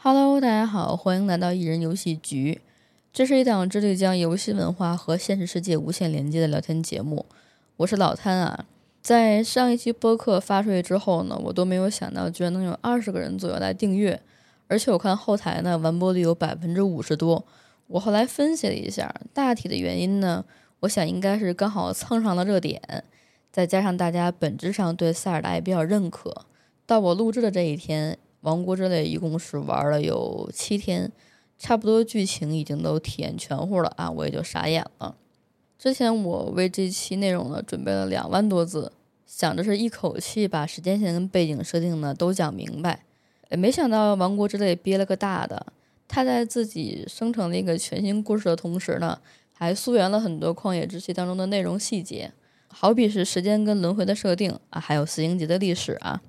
[0.00, 2.60] Hello，大家好，欢迎来到一人游戏局。
[3.12, 7.26] 这是一档致力将游戏文化和现实世界无限连接的聊天节目。
[7.78, 8.64] 我是老摊啊。
[9.00, 14.20] 在上一期播客发出去之后呢，我都没有想到，居然能有二十个人左右来订阅，
[14.66, 17.44] 而且我看后台呢，完播率有百分之五十多。
[17.86, 20.44] 我后来分析了一下，大体的原因呢，
[20.80, 22.80] 我想应该是刚好蹭上了热点，
[23.50, 26.46] 再加上大家本质上对塞尔达也比较认可。
[26.84, 28.18] 到我录制的这一天。
[28.42, 31.10] 王国之泪一共是玩了有七天，
[31.58, 35.16] 差不多剧情已经都体验全乎了啊，我也就傻眼了。
[35.78, 38.90] 之前我为这期内容呢准备了两万多字，
[39.24, 43.04] 想着是一口气把时间线跟背景设定呢都讲明白，
[43.50, 45.66] 也没想到王国之泪憋了个大的，
[46.08, 49.20] 他在自己生成了一个全新故事的同时呢，
[49.52, 52.32] 还溯源了很多旷野之息当中的内容细节，
[52.66, 56.20] 好比是时间跟轮回的设定啊，还有四星级的历史啊。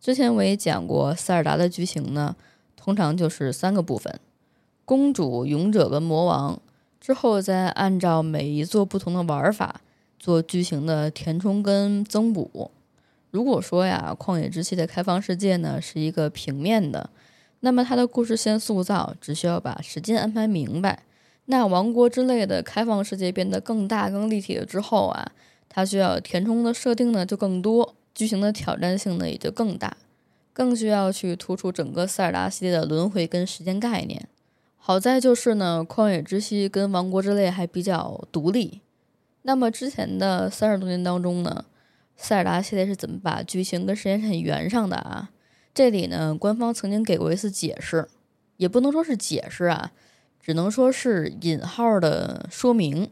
[0.00, 2.34] 之前我也讲过，塞尔达的剧情呢，
[2.74, 4.18] 通常就是三个部分：
[4.84, 6.60] 公主、勇者跟魔王。
[7.06, 9.80] 之后再按照每一座不同的玩法
[10.18, 12.72] 做剧情的填充跟增补。
[13.30, 17.08] 如果说呀，旷野之息的开放世界呢是一个平面的，
[17.60, 21.04] 那么它的故事线塑造只需要把时间安排明白。
[21.44, 25.30] 那王国之类的开放世界变得更大、更立体了之后啊，
[25.68, 27.94] 它需要填充的设定呢就更多。
[28.16, 29.96] 剧情的挑战性呢也就更大，
[30.52, 34.26] 更需要去突出整个塞尔达系列的轮回跟时间概念。
[34.86, 38.82] 好在就是呢，旷野之息跟王国之泪还比较独立。
[39.42, 41.64] 那么之前的三十多年当中呢，
[42.16, 45.30] 塞尔达系列是怎么把剧情跟时间线圆上的啊？
[45.74, 48.06] 这里呢，官方曾经给过一次解释，
[48.58, 49.90] 也不能说是解释啊，
[50.40, 53.10] 只能说是引号的说明。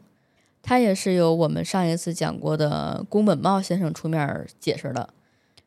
[0.63, 5.09] 他也是由我们上一次讲过的宫本茂先生出面解释的。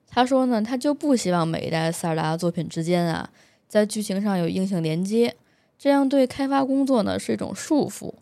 [0.06, 3.28] 他说呢，他就不希望每一代塞尔达作品之间啊，
[3.68, 5.36] 在剧情上有硬性连接，
[5.78, 8.14] 这样对开发工作呢是一种束缚，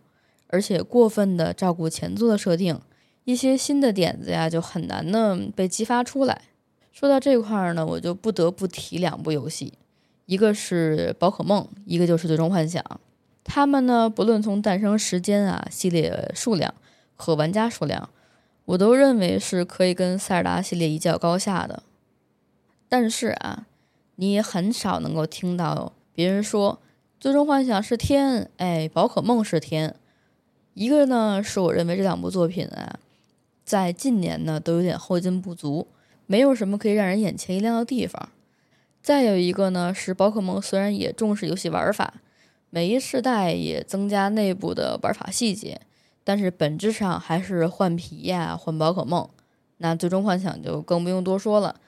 [0.49, 2.79] 而且过分的照顾前作的设定，
[3.25, 6.43] 一些新的点子呀就很难呢被激发出来。
[6.93, 9.73] 说到这块儿呢，我就不得不提两部游戏，
[10.27, 12.85] 一个是宝可梦，一个就是最终幻想。
[13.43, 16.75] 他们呢，不论从诞生时间啊、系列数量
[17.15, 18.09] 和玩家数量，
[18.65, 21.83] 我都认为是可以跟塞尔达系列一较高下的。
[22.89, 23.67] 但是啊，
[24.17, 26.81] 你也很少能够听到别人说
[27.19, 29.97] 《最终幻想》是天，哎，宝可梦是天。
[30.75, 32.99] 一个呢，是我认为这两部作品啊，
[33.65, 35.89] 在近年呢都有点后劲不足，
[36.27, 38.29] 没有什么可以让人眼前一亮的地方。
[39.03, 42.15] 再有一个呢，是宝可梦虽然也重视游戏玩法。
[42.69, 45.81] 每一世代也增加内部的玩法细节，
[46.23, 49.27] 但是本质上还是换皮呀，换宝可梦。
[49.79, 51.81] 那最终幻想就更不用多说了，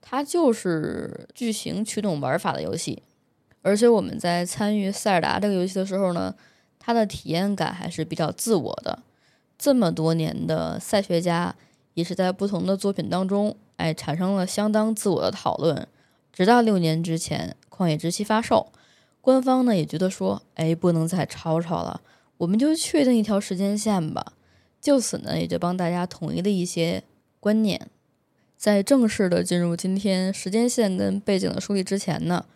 [0.00, 3.02] 它就是剧情驱动玩法的游戏。
[3.66, 6.32] 而且我们在参与塞尔达这个游戏的时候呢，
[6.78, 9.02] 它的体验感还是比较自我的。
[9.58, 11.52] 这么多年的赛学家
[11.94, 15.88] 也是在不同的作品当中，哎，产生了相当自我的讨论。
[16.32, 18.70] 直到六年之前，《旷野之息》发售。
[19.20, 22.00] 官方呢也觉得说，哎，不能再吵吵了，
[22.36, 24.34] 我们就确定一条时间线吧。
[24.80, 27.02] 就此呢，也就帮大家统一了一些
[27.40, 27.88] 观念。
[28.56, 32.46] 在正式的进入今天时间线跟背景的梳理之前呢，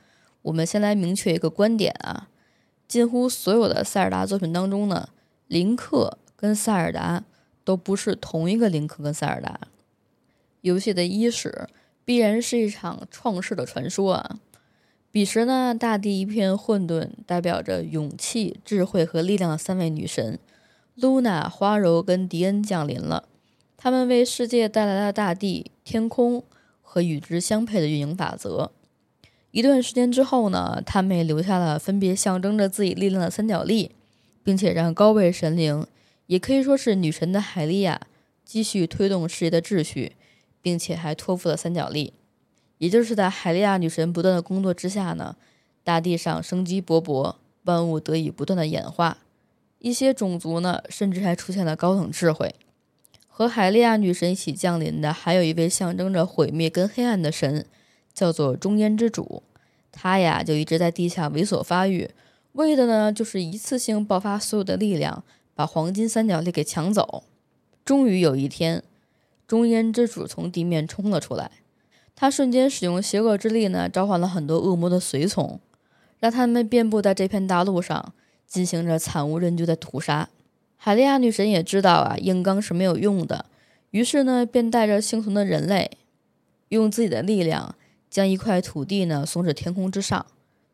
[0.43, 2.29] 我们先来明确一个观点啊：
[2.89, 5.11] 近乎所有的塞尔达作品当中呢，
[5.47, 7.25] 林克跟塞尔达
[7.65, 9.61] 都不是同一个林克跟塞尔达。
[10.63, 11.69] 游戏的伊始
[12.05, 14.41] 必然是一场创世的传说啊。
[15.13, 20.39] 彼时呢，大地一片混沌，代表着勇气、智慧和力量的三位女神
[20.95, 23.29] 露娜、花柔跟迪恩降临了。
[23.77, 26.45] 他们为世界带来了大地、天空
[26.81, 28.71] 和与之相配的运营法则。
[29.53, 33.91] 一段时间之后呢，他们也留下了分别象征着自己力量的三角力，
[34.45, 35.87] 并且让高位神灵，
[36.27, 38.01] 也可以说是女神的海莉亚，
[38.45, 40.13] 继续推动世界的秩序，
[40.63, 42.13] 并且还托付了三角力。
[42.79, 45.37] 也就是在海利亚女神不断的工作之下呢，
[45.83, 49.19] 大地上生机勃勃，万物得以不断的演化，
[49.81, 52.55] 一些种族呢，甚至还出现了高等智慧。
[53.27, 57.67] 和海利亚女神一起降临的，还有一位象征着毁灭跟黑暗的神，
[58.13, 59.43] 叫做中烟之主。
[59.93, 62.11] 他呀，就一直在地下猥琐发育，
[62.53, 65.25] 为的呢，就是一次性爆发所有的力量，
[65.55, 67.25] 把黄金三角力给抢走。
[67.85, 68.83] 终于有一天，
[69.49, 71.51] 中烟之主从地面冲了出来。
[72.15, 75.59] 他瞬间使用邪恶之力呢，召唤了很多恶魔的随从，
[76.19, 78.13] 让他们遍布在这片大陆上，
[78.47, 80.29] 进行着惨无人烟的屠杀。
[80.77, 83.47] 海利亚女神也知道啊，硬刚是没有用的，
[83.91, 85.91] 于是呢，便带着幸存的人类，
[86.69, 87.75] 用自己的力量，
[88.11, 90.27] 将一块土地呢送至天空之上。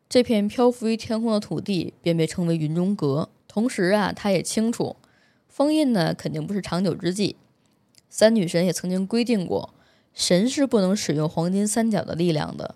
[0.09, 3.29] 这片漂浮于天空的土地便被称为云中阁。
[3.47, 4.95] 同时啊，他也清楚，
[5.47, 7.35] 封印呢肯定不是长久之计。
[8.09, 9.73] 三女神也曾经规定过，
[10.13, 12.75] 神是不能使用黄金三角的力量的。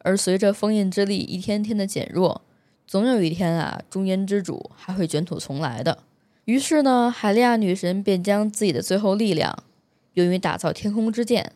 [0.00, 2.42] 而随着封印之力一天天的减弱，
[2.86, 6.02] 总有一天啊，中原之主还会卷土重来的。
[6.44, 9.64] 于是呢，海利亚女神便将自己的最后力量
[10.12, 11.52] 用于打造天空之剑，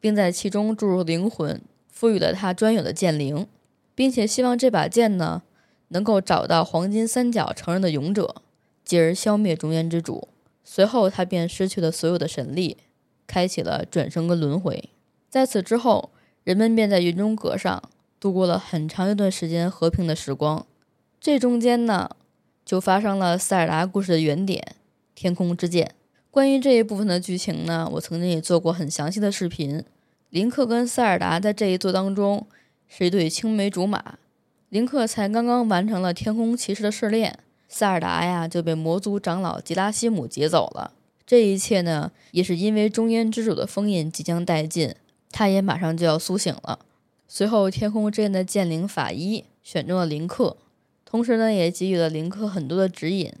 [0.00, 3.46] 并在其中注入灵魂，赋予了它专有的剑灵。
[3.92, 5.42] 并且希望这把剑呢，
[5.88, 8.36] 能够找到黄金三角承认的勇者，
[8.82, 10.28] 继而消灭中原之主。
[10.64, 12.78] 随后，他便失去了所有的神力，
[13.26, 14.88] 开启了转生跟轮回。
[15.28, 16.10] 在此之后，
[16.44, 17.82] 人们便在云中阁上
[18.18, 20.64] 度过了很长一段时间和平的时光。
[21.20, 22.16] 这中间呢，
[22.64, 24.76] 就发生了塞尔达故事的原点——
[25.14, 25.94] 天空之剑。
[26.30, 29.84] 关于这一部分的剧情呢，我曾经也做过很详细的视频。
[30.30, 32.46] 林克跟塞尔达在这一作当中。
[32.92, 34.18] 是一对青梅竹马，
[34.68, 37.38] 林克才刚刚完成了天空骑士的试炼，
[37.68, 40.92] 塞尔达呀就被魔族长老吉拉西姆劫走了。
[41.24, 44.92] 这一切呢，也是因为中烟之主的封印即将殆尽，
[45.30, 46.80] 他也马上就要苏醒了。
[47.28, 50.56] 随后，天空之刃的剑灵法医选中了林克，
[51.04, 53.32] 同时呢，也给予了林克很多的指引。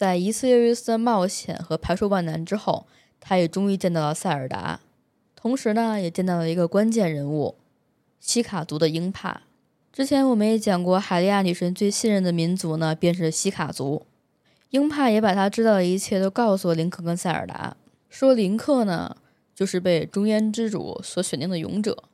[0.00, 2.86] 在一次又一次的冒险和排除万难之后，
[3.20, 4.80] 他也终于见到了塞尔达，
[5.36, 7.56] 同时呢，也见到了一个关键人物。
[8.18, 9.42] 西卡族的鹰帕，
[9.92, 14.06] 之前我们也讲过，海利亚女神最信任的民族呢，便是西卡族。
[14.70, 17.76] 鹰帕也把他知道的一切都告诉了林克跟塞尔达，
[18.08, 19.14] 说林克呢，
[19.54, 22.04] 就是被中原之主所选定的勇者，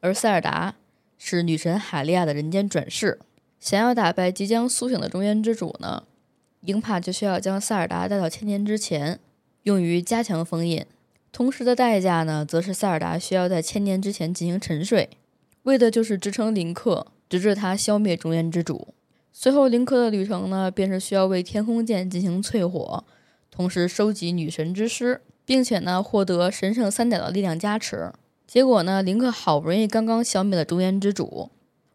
[0.00, 0.74] 而塞尔达
[1.16, 3.20] 是女神海利亚的人间转世。
[3.60, 6.02] 想要打败即将苏醒的中原之主呢，
[6.62, 9.18] 鹰帕就需要将塞尔达带到千年之前，
[9.64, 10.84] 用于加强封印。
[11.32, 15.10] 同时的代价呢，则是塞尔达需要在千年之前进行沉睡。
[15.64, 18.94] 为的就是支撑林克，直至他消灭中原之主。
[19.32, 23.04] 随后，林克的旅程呢，便是需要为天空剑进行淬火，
[23.50, 28.12] 同时收集女神之尸，并且呢，获得神圣三角的力量加持。
[28.46, 31.50] 结果呢，林克好不容易刚刚消灭了中原之主，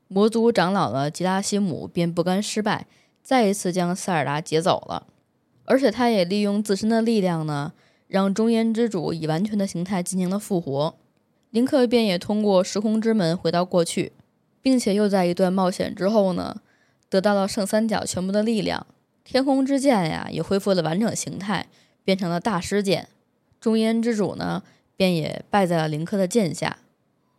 [0.08, 2.88] 魔族长老的吉拉西姆便不甘失败，
[3.28, 5.06] 再一次将塞尔达劫走了。
[5.66, 7.74] 而且，他也利用自身的力量呢，
[8.08, 10.96] 让中原之主以完全的形态进行了复活。
[11.50, 14.14] 林克便也通过时空之门回到过去，
[14.62, 16.62] 并且又在一段冒险之后呢，
[17.10, 18.88] 得到了圣三角全部的力量。
[19.26, 21.68] 天空之剑呀，也恢复了完整形态，
[22.06, 23.10] 变成了大师剑。
[23.60, 24.64] 中烟之主呢，
[24.96, 26.78] 便也败在了林克的剑下。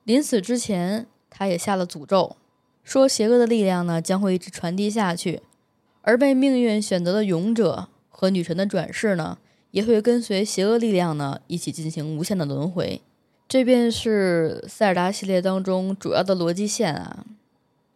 [0.04, 2.36] 临死之前，他也下了诅咒，
[2.84, 5.40] 说邪恶的力量呢，将会一直传递下去，
[6.08, 9.36] 而被命运选择的勇者和女神的转世呢，
[9.72, 13.02] 也会跟随邪恶力量呢，一起进行无限的轮回。
[13.46, 17.26] 这便是塞尔达系列当中主要的逻辑线啊。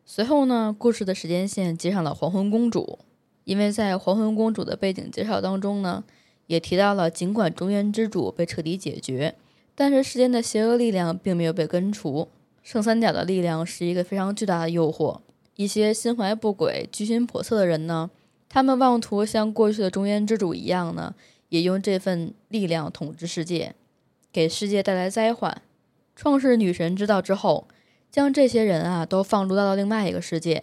[0.05, 2.99] 随后呢，故事的时间线接上了黄昏公主，
[3.45, 6.05] 因为在黄昏公主的背景介绍当中呢，
[6.49, 9.37] 也提到了，尽管中原之主被彻底解决，
[9.75, 12.29] 但是世间的邪恶力量并没有被根除。
[12.63, 15.21] 圣三角的力量是一个非常巨大的诱惑，
[15.63, 18.11] 一些心怀不轨、居心叵测的人呢，
[18.49, 21.15] 他们妄图像过去的中原之主一样呢，
[21.51, 23.75] 也用这份力量统治世界。
[24.33, 25.61] 给世界带来灾患。
[26.17, 27.69] 创世女神知道之后，
[28.11, 30.63] 将这些人啊都放逐到了另外一个世界，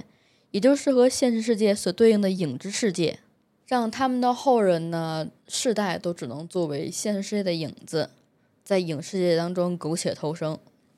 [0.50, 3.20] 也就是和现实世界所对应的影之世界，
[3.68, 8.10] 让他们的后人呢世代都只能作为现实世界的影子，
[8.64, 10.58] 在影世界当中苟且偷生。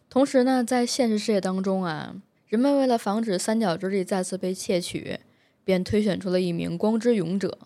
[0.09, 2.15] 同时呢，在现实世界当中啊，
[2.51, 5.17] 人们为了防止三角之力再次被窃取，
[5.63, 7.57] 便推选出了一名光之勇者，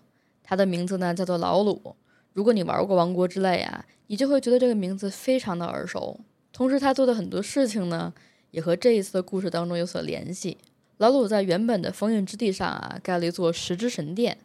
[0.44, 1.96] 他的名字呢叫做老鲁。
[2.34, 6.20] 如果你玩过《王国之泪》啊，你就会觉得这个名字非常的耳熟。
[6.54, 8.14] 同时，他做的很多事情呢，
[8.52, 10.60] 也和这一次的故事当中有所联系。
[10.98, 14.38] 老鲁在原本的封印之地上啊，盖了一座十之神殿。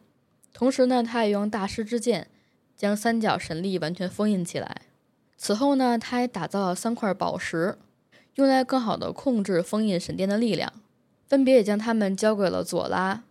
[0.51, 2.27] 同时呢，他也用大师之剑
[2.75, 4.81] 将三角神力完全封印起来。
[5.37, 7.77] 此后呢，他还打造了三块宝石，
[8.35, 10.71] 用来更好的控制封印神殿的力量，
[11.27, 13.23] 分别也将它们交给了佐拉、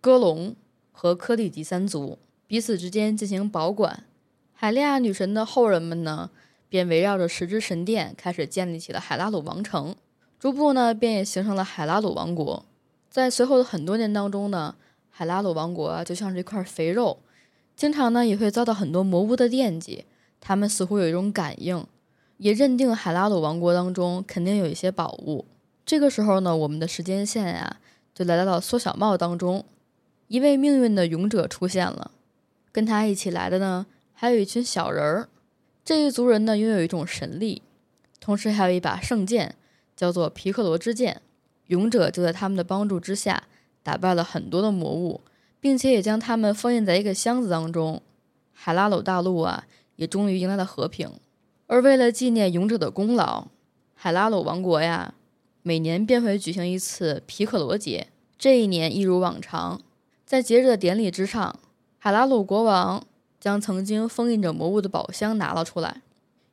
[0.00, 0.56] 戈隆
[0.92, 2.18] 和科利吉三族。
[2.46, 4.04] 彼此之间进行保管，
[4.54, 6.30] 海利亚女神的后人们呢，
[6.68, 9.94] 便围绕着十之神殿开始建立起了海拉鲁王城，
[10.38, 12.64] 逐步呢，便也形成了海拉鲁王国。
[13.10, 14.76] 在随后的很多年当中呢，
[15.10, 17.18] 海拉鲁王国啊，就像是一块肥肉，
[17.74, 20.04] 经常呢，也会遭到很多魔物的惦记。
[20.40, 21.84] 他们似乎有一种感应，
[22.38, 25.46] 也认定海拉鲁王国当中肯定有一些宝物。
[25.84, 27.78] 这个时候呢，我们的时间线呀，
[28.14, 29.64] 就来到了缩小帽当中，
[30.28, 32.10] 一位命运的勇者出现了。
[32.72, 35.28] 跟他一起来的呢，还有一群小人儿。
[35.84, 37.62] 这一族人呢，拥有一种神力，
[38.20, 39.54] 同时还有一把圣剑，
[39.96, 41.22] 叫做皮克罗之剑。
[41.68, 43.44] 勇者就在他们的帮助之下，
[43.82, 45.20] 打败了很多的魔物，
[45.60, 48.02] 并且也将他们封印在一个箱子当中。
[48.52, 51.12] 海拉鲁大陆啊，也终于迎来了和平。
[51.66, 53.48] 而为了纪念勇者的功劳，
[53.94, 55.14] 海拉鲁王国呀。
[55.62, 58.06] 每年便会举行一次皮克罗节，
[58.38, 59.80] 这一年一如往常，
[60.24, 61.58] 在节日的典礼之上，
[61.98, 63.04] 海拉鲁国王
[63.40, 66.02] 将曾经封印着魔物的宝箱拿了出来。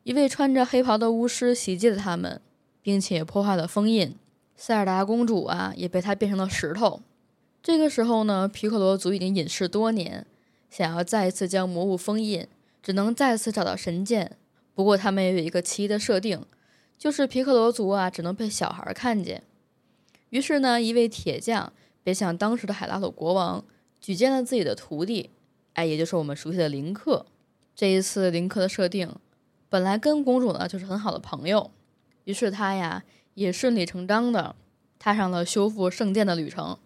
[0.01, 2.41] 一位穿着黑袍的巫师袭击了他们，
[2.81, 4.15] 并且破坏了封印。
[4.55, 7.01] 塞尔达公主啊，也被他变成了石头。
[7.61, 10.25] 这个时候呢，皮克罗族已经隐世多年，
[10.71, 12.47] 想要再一次将魔物封印，
[12.81, 14.37] 只能再次找到神剑。
[14.73, 16.45] 不过他们也有一个奇异的设定。
[16.97, 19.43] 就是皮克罗族啊，只能被小孩看见。
[20.29, 23.65] 于是呢，一位铁匠便向当时的海拉鲁国王
[23.99, 25.31] 举荐了自己的徒弟，
[25.73, 27.25] 哎，也就是我们熟悉的林克。
[27.75, 29.13] 这一次，林克的设定
[29.67, 31.71] 本来跟公主呢就是很好的朋友，
[32.23, 33.03] 于是他呀
[33.33, 34.55] 也顺理成章的
[34.97, 36.77] 踏上了修复圣殿的旅程。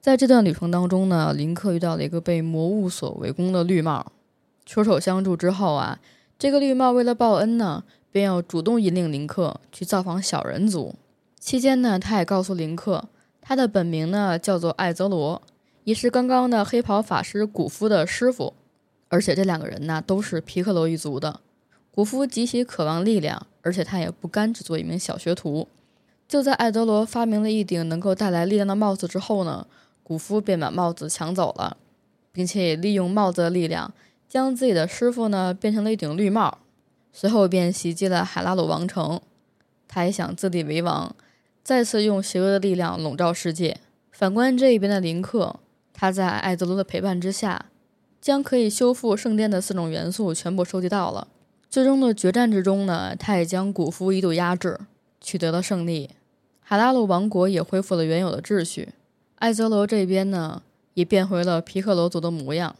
[0.00, 4.12] 在这段旅程当中呢，林克遇到了一个被魔物所围攻的绿帽，
[4.64, 5.98] 出手相助之后啊，
[6.38, 7.84] 这个绿帽为了报恩呢。
[8.12, 10.94] 便要主动引领林克去造访小人族。
[11.38, 13.10] 期间呢，他也告诉林克，
[13.42, 15.42] 他的本名呢叫做艾泽罗，
[15.84, 18.54] 也是刚刚的黑袍法师古夫的师傅。
[19.08, 21.40] 而且这两个人呢都是皮克罗一族的。
[21.90, 25.68] 古夫极其渴望力量，而且他也不甘只做一名小学徒。
[26.26, 29.66] 就在艾德罗发明了一顶能够带来力量的帽子之后呢，
[30.02, 31.76] 古夫便把帽子抢走了，
[32.32, 33.92] 并且也利用帽子的力量，
[34.28, 36.58] 将自己的师傅呢变成了一顶绿帽。
[37.12, 39.20] 随后便袭击了海拉鲁王城，
[39.88, 41.16] 他也想自立为王，
[41.62, 43.78] 再次用邪恶的力量笼罩世界。
[44.12, 45.56] 反观这一边的林克，
[45.94, 47.66] 他在艾泽罗的陪伴之下，
[48.20, 51.28] 将可以修复圣殿的四种元素全部收集到了。
[51.70, 54.78] 最终的决战之中呢，他也将古夫一度压制，
[55.20, 56.10] 取得了胜利。
[56.60, 58.90] 海拉鲁王国也恢复了原有的秩序，
[59.36, 60.62] 艾泽罗这边呢，
[60.94, 62.76] 也变回了皮克罗族的模样。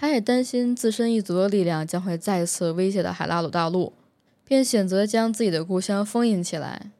[0.00, 3.92] 他也担心自身一族的力量将会再次威胁到海拉鲁大陆，
[4.44, 6.92] 便选择将自己的故乡封印起来，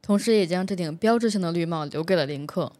[0.00, 2.70] 同时也将这顶标志性的绿帽留给了林克。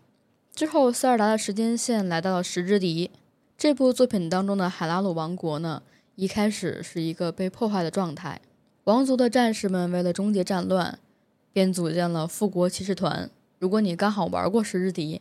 [0.54, 3.10] 之后，塞尔达的时间线来到了时之笛
[3.58, 5.82] 这部作品当中的海拉鲁王国呢，
[6.14, 8.40] 一开始是一个被破坏的状态。
[8.84, 10.96] 王族的战士们为了终结战乱，
[11.52, 13.28] 便组建了复国骑士团。
[13.58, 15.20] 如果你刚好玩过时之笛，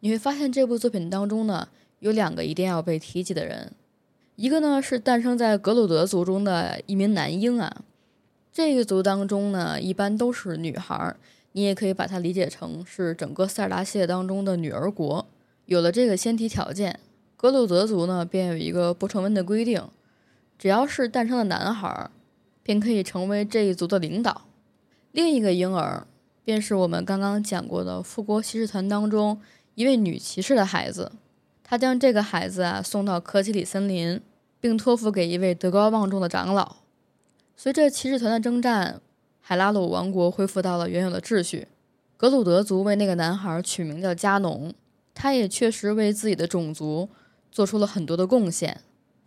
[0.00, 1.68] 你会发现这部作品当中呢，
[2.00, 3.72] 有两个一定要被提及的人。
[4.36, 7.74] 一个呢是诞生在格鲁德族中的一名男婴啊，
[8.52, 11.16] 这一族当中呢一般都是女孩儿，
[11.52, 15.26] 你也可以把它理解成是整个塞尔达系列当中的女儿国。
[15.64, 17.00] 有了这个先提条件，
[17.38, 19.82] 格鲁德族呢便有一个不成文的规定，
[20.58, 22.10] 只要是诞生的男孩，
[22.62, 24.42] 便可以成为这一族的领导。
[25.12, 26.06] 另一个婴儿
[26.44, 29.40] 便是我们刚刚讲过的复国骑士团当中
[29.76, 31.12] 一位女骑士的孩子。
[31.68, 34.20] 他将这个孩子啊送到科奇里森林，
[34.60, 36.76] 并托付给一位德高望重的长老。
[37.56, 39.00] 随着骑士团的征战，
[39.40, 41.66] 海拉鲁王国恢复到了原有的秩序。
[42.16, 44.72] 格鲁德族为那个男孩取名叫加农，
[45.12, 47.08] 他也确实为自己的种族
[47.50, 48.82] 做出了很多的贡献。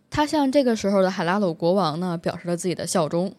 [0.08, 3.34] 他向这个时候的海拉鲁国王呢表示了自己的效忠。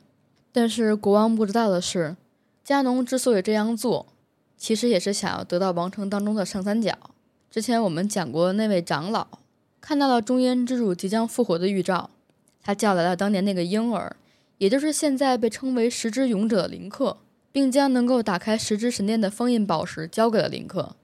[0.51, 2.15] 但是国王不知道的是，
[2.63, 4.05] 加农之所以这样做，
[4.55, 6.93] 其实也是想要得到王城当中的圣三角。
[7.51, 9.27] 之前我们讲过，那位长老
[9.81, 12.09] 看到了中烟之主即将复活的预兆，
[12.63, 14.15] 他叫来了当年那个婴儿，
[14.57, 17.17] 也就是现在被称为十之勇者的林克，
[17.51, 20.95] 并将能够打开十之神殿的封印宝石交给了林克。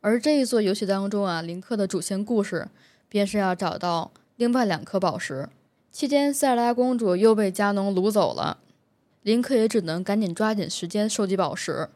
[0.00, 2.66] 而这一座游戏当中啊，林克的主线故事
[3.08, 5.48] 便是要找到另外两颗宝石。
[5.92, 8.58] 期间，塞尔达公主又被加农掳走了，
[9.22, 11.90] 林克也只能赶紧抓紧时间收集宝石，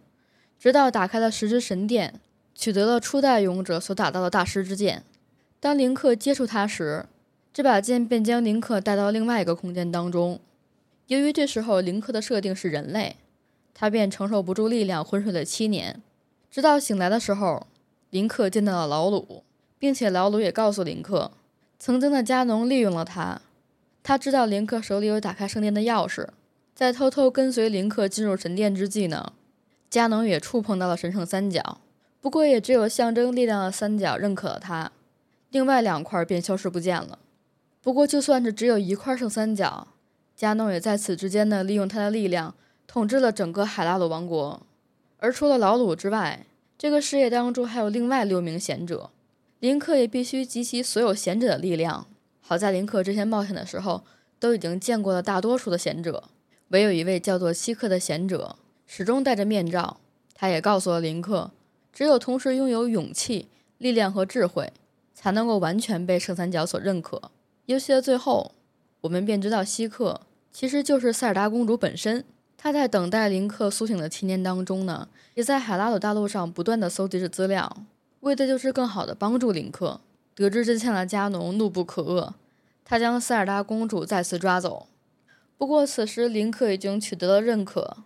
[0.60, 2.20] 直到打开了十之神殿。
[2.56, 5.04] 取得了初代勇者所打造的大师之剑。
[5.60, 7.04] 当林克接触它时，
[7.52, 10.40] 这把剑便将林克带到另外一个空间当中。
[11.08, 13.16] 由于这时候林克的设定是人类，
[13.74, 16.00] 他便承受不住力量，昏睡了七年。
[16.50, 17.66] 直到醒来的时候，
[18.10, 19.42] 林克见到了老鲁，
[19.78, 21.30] 并且老鲁也告诉林克，
[21.78, 23.40] 曾经的加农利用了他。
[24.02, 26.26] 他知道林克手里有打开圣殿的钥匙，
[26.74, 29.32] 在偷偷跟随林克进入神殿之际呢，
[29.90, 31.78] 加农也触碰到了神圣三角。
[32.26, 34.90] 不过，也只有象征力量的三角认可了他，
[35.50, 37.20] 另外两块便消失不见了。
[37.80, 39.86] 不过，就算是只有一块圣三角，
[40.34, 42.52] 加诺也在此之间呢，利用他的力量
[42.88, 44.60] 统治了整个海拉鲁王国。
[45.18, 46.44] 而除了老鲁之外，
[46.76, 49.10] 这个事业当中还有另外六名贤者，
[49.60, 52.08] 林克也必须集齐所有贤者的力量。
[52.40, 54.02] 好在林克之前冒险的时候
[54.40, 56.24] 都已经见过了大多数的贤者，
[56.70, 59.98] 唯有一位叫做希克的贤者始终戴着面罩。
[60.34, 61.52] 他也告诉了林克，
[61.96, 63.48] 只有同时拥有勇气、
[63.78, 64.70] 力量和智慧，
[65.14, 67.30] 才能够完全被圣三角所认可。
[67.64, 68.52] 游戏的最后，
[69.00, 70.20] 我们便知道希克
[70.52, 72.22] 其实就是塞尔达公主本身。
[72.58, 77.74] 她在等待林克苏醒的七年当中呢，也在海拉鲁大陆上不断的搜集着资料，
[78.20, 80.02] 为的就是更好的帮助林克。
[80.34, 82.34] 得知真相的加农怒不可遏，
[82.84, 84.86] 他将塞尔达公主再次抓走。
[85.56, 87.96] 不过此时林克已经取得了认可，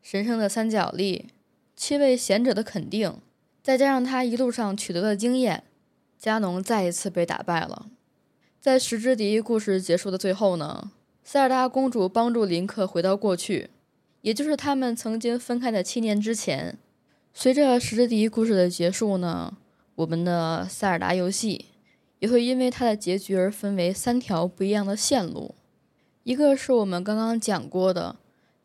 [0.00, 1.30] 神圣的三角力，
[1.74, 3.18] 七位贤者的肯定，
[3.62, 5.64] 再加上他一路上取得的经验，
[6.18, 7.86] 加农再一次被打败了。
[8.60, 10.90] 在石之笛故事结束的最后呢，
[11.22, 13.70] 塞尔达公主帮助林克回到过去。
[14.22, 16.78] 也就是他们曾经分开的七年之前，
[17.32, 19.56] 随着《石之笛》故事的结束呢，
[19.94, 21.64] 我们的塞尔达游戏
[22.18, 25.54] 也会因为它的结局而分为三条不一样的线路。
[26.24, 28.16] 一个是我们刚刚讲过的，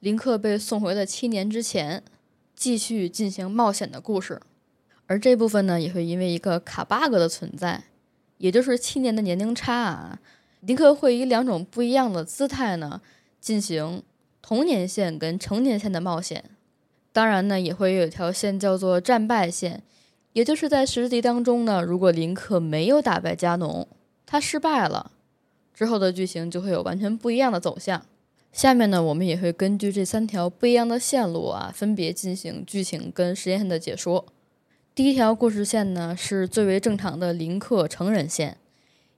[0.02, 2.04] 林克被送回了七年之前，
[2.54, 4.42] 继续进行冒险的故事，
[5.08, 7.84] 而这部分呢，也会因为一个卡 bug 的存在，
[8.38, 10.20] 也就是七年的年龄差啊，
[10.62, 13.02] 林克会以两种不一样的姿态呢
[13.40, 14.04] 进行。
[14.48, 16.52] 童年线跟成年线的冒险，
[17.12, 19.82] 当然呢也会有一条线叫做战败线，
[20.34, 23.88] 也就是在实地当中呢，如果林克没有打败加农，
[24.24, 25.10] 他失败了，
[25.74, 28.06] 之后的剧情就会有完全不一样的走向。
[28.54, 34.28] 下面呢，我们也会根据这三条不一样的线路啊，分别进行剧情跟实验线的解说。
[34.96, 38.56] 第一条故事线呢，是最为正常的林克成人线，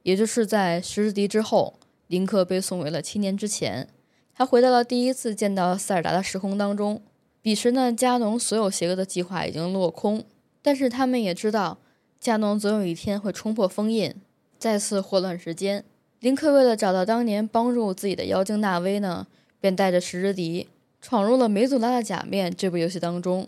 [0.02, 1.76] 也就是在石之笛之后，
[2.08, 3.88] 林克被送回了七年之前。
[4.34, 7.04] 他回到了第一次见到塞尔达的时空当中。
[7.44, 10.24] 彼时呢，加农所有邪恶的计划已经落空，
[10.64, 11.78] 但是他们也知道，
[12.20, 14.16] 加农总有一天会冲破封印，
[14.58, 15.86] 再次祸乱时间。
[16.22, 19.28] 林克为了找到当年帮助自己的妖精纳威呢，
[19.62, 23.48] 便带着石之笛闯入了梅祖拉的假面这部游戏当中。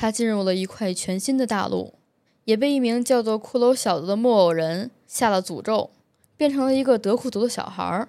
[0.00, 1.94] 他进入了一块全新的大陆，
[2.44, 5.90] 也被一名叫做骷髅小子的木偶人下了诅咒，
[6.36, 8.08] 变成了一个得苦毒的小孩儿。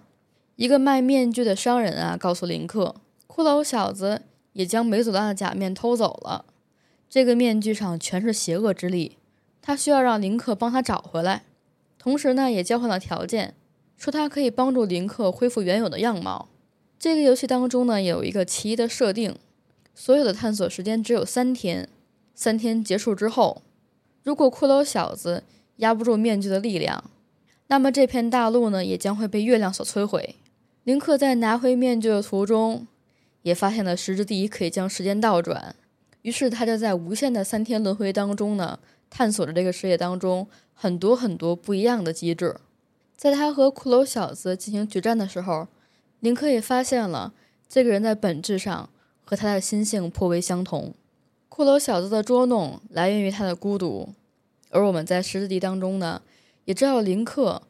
[0.56, 2.94] 一个卖面具的商人啊，告诉林克，
[3.28, 4.22] 骷髅小子
[4.54, 6.46] 也将梅祖拉的假面偷走了。
[7.10, 9.18] 这个面具上全是邪恶之力，
[9.60, 11.46] 他需要让林克帮他找回来。
[11.98, 13.56] 同时呢，也交换了条件，
[13.98, 16.50] 说他可以帮助林克恢复原有的样貌。
[17.00, 19.36] 这个游戏当中呢，有一个奇异的设定，
[19.94, 21.88] 所有的探索时间只有三天。
[22.34, 23.62] 三天结束之后，
[24.24, 25.44] 如果骷髅小子
[25.78, 27.04] 压不住面具的力量，
[27.68, 30.36] 那么这片大陆呢，也将会被月亮所摧毁。
[30.86, 32.88] 林克在拿回面具的途中，
[33.42, 35.76] 也发现了石之第一可以将时间倒转，
[36.22, 42.56] 于是他就在无限的三天轮回当中呢，探索着这个世界当中很多很多不一样的机制。
[43.18, 45.68] 在他和骷髅小子进行决战的时候，
[46.22, 47.34] 林克也发现了
[47.68, 48.90] 这个人在本质上
[49.30, 50.96] 和他的心性颇为相同。
[51.48, 54.10] 骷髅小子的捉弄来源于他的孤独，
[54.72, 56.24] 而我们在十字地当中呢，
[56.66, 57.62] 也知道林克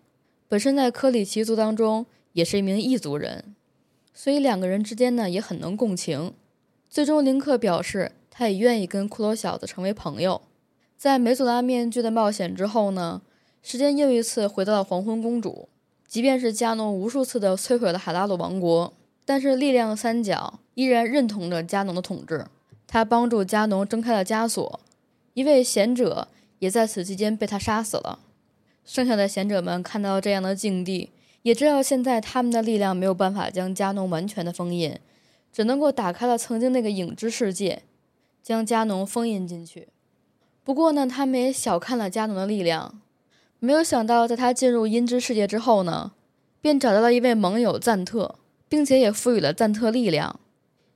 [0.48, 2.06] 本身在科里奇族当中。
[2.34, 3.56] 也是一名异族人，
[4.14, 6.32] 所以两个人之间呢也很能共情。
[6.88, 10.44] 最终，林克表示他也愿意跟骷髅小子成为朋友。
[10.96, 13.24] 在梅祖拉面具的冒险之后呢，
[13.64, 15.68] 时间又一次回到了黄昏公主。
[16.08, 18.94] 即便是加农无数次的摧毁了海拉鲁王国，
[19.30, 22.48] 但是力量三角依然认同着加农的统治。
[22.88, 24.80] 他帮助加农挣开了枷锁，
[25.36, 28.18] 一位贤者也在此期间被他杀死了。
[28.84, 31.12] 剩下的贤者们看到这样的境地。
[31.44, 34.98] 也知道现在他们的力量没有办法将加农完全的封印，
[35.54, 37.84] 只能够打开了曾经那个影之世界，
[38.42, 39.90] 将加农封印进去。
[40.64, 43.00] 不过呢，他们也小看了加农的力量，
[43.60, 46.14] 没有想到在他进入阴之世界之后呢，
[46.60, 48.34] 便找到了一位盟友赞特，
[48.70, 50.40] 并且也赋予了赞特力量，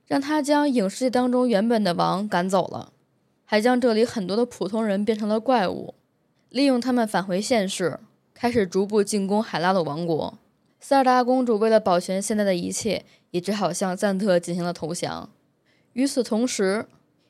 [0.06, 2.92] 让他将影视界当中原本的王赶走了，
[3.44, 5.94] 还将这里很多的普通人变成了怪物，
[6.48, 8.00] 利用他们返回现世。
[8.32, 10.36] 开始逐步进攻海拉鲁王国。
[10.80, 15.30] 塞尔达公主为了保全现在的一切，也只好向赞特进行了投降。
[15.92, 16.86] 与此同时，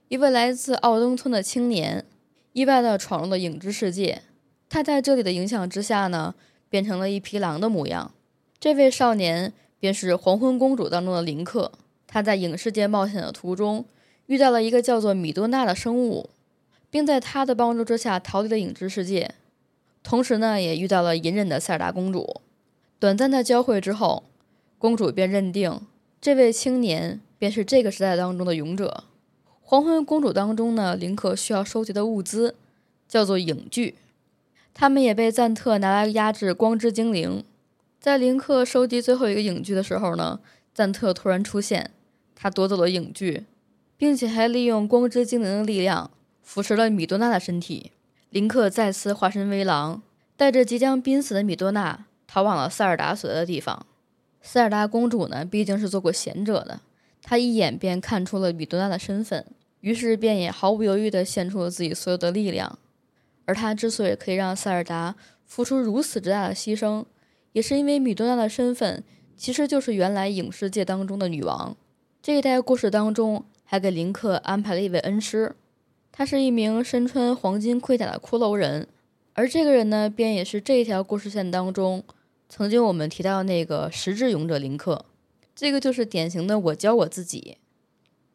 [0.09, 2.07] 一位来自奥登村的青年
[2.55, 4.23] 意外地闯入了影之世界。
[4.71, 6.35] 他在这里的影响之下呢，
[6.71, 8.13] 变成了一匹狼的模样。
[8.59, 9.53] 这位少年
[9.85, 11.71] 便是黄昏公主当中的林克。
[12.07, 13.85] 他在影世界冒险的途中，
[14.25, 16.31] 遇到了一个叫做米多娜的生物，
[16.89, 19.35] 并在他的帮助之下逃离了影之世界。
[20.03, 22.41] 同时呢，也遇到了隐忍的塞尔达公主。
[22.99, 24.25] 短暂的交汇之后，
[24.79, 25.79] 公主便认定
[26.19, 29.05] 这位青年便是这个时代当中的勇者。
[29.61, 32.55] 黄昏公主当中呢，林克需要收集的物资
[33.07, 33.97] 叫做影具，
[34.73, 37.45] 他们也被赞特拿来压制光之精灵。
[38.05, 40.39] 在林克收集最后一个影具的时候呢，
[40.75, 41.91] 赞特突然出现，
[42.35, 43.47] 他夺走了影具，
[43.97, 46.11] 并且还利用光之精灵的力量
[46.43, 47.93] 腐蚀了米多娜的身体。
[48.29, 50.03] 林克再次化身为狼，
[50.37, 53.87] 带着即将濒死的米多娜逃往了塞尔达所在的地方。
[54.43, 56.83] 塞尔达公主呢，毕竟是做过贤者的，
[57.23, 59.47] 她一眼便看出了米多娜的身份，
[59.81, 62.79] 于是便也毫不犹豫地献出了自己所有的力量。
[63.47, 65.15] 而她之所以可以让塞尔达
[65.47, 67.03] 付出如此之大的牺牲，
[67.55, 69.05] 也是因为米多娜的身份
[69.37, 71.77] 其实就是原来影视界当中的女王。
[72.21, 75.55] 这一代故事当中还给林克安排了一位恩师。
[76.11, 78.89] 他是一名身穿黄金盔甲的骷髅人，
[79.35, 82.03] 而这个人呢，便也是这一条故事线当中
[82.49, 85.05] 曾经我们提到那个实质勇者林克。
[85.55, 87.59] 这个就是典型的我教我自己，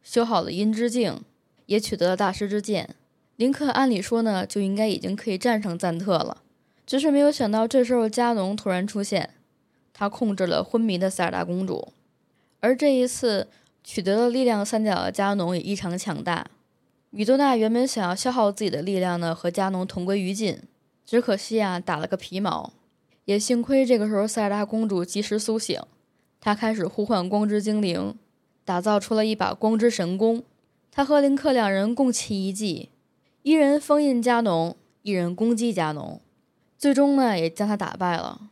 [0.01, 1.21] 修好了阴之镜，
[1.65, 2.95] 也取得了大师之剑。
[3.35, 6.41] 林克按理说呢，就应该已经可以战胜赞特了，
[6.89, 9.35] 只是没有想到这时候加农突然出现，
[9.93, 11.89] 他控制了昏迷的塞尔达公主，
[12.61, 13.47] 而这一次
[13.83, 16.47] 取得了力量三角的加农也异常强大。
[17.11, 20.63] 米多娜原本想要消耗自己的力量呢，和加农同归于尽，
[21.05, 22.73] 只可惜啊，打了个皮毛。
[23.25, 25.79] 也幸亏这个时候塞尔达公主及时苏醒，
[26.41, 28.15] 她开始呼唤光之精灵，
[28.65, 30.41] 打造出了一把光之神弓。
[30.89, 32.89] 她和林克两人共起一计，
[33.43, 36.19] 一人封印加农，一人攻击加农，
[36.79, 38.49] 最终呢也将他打败了。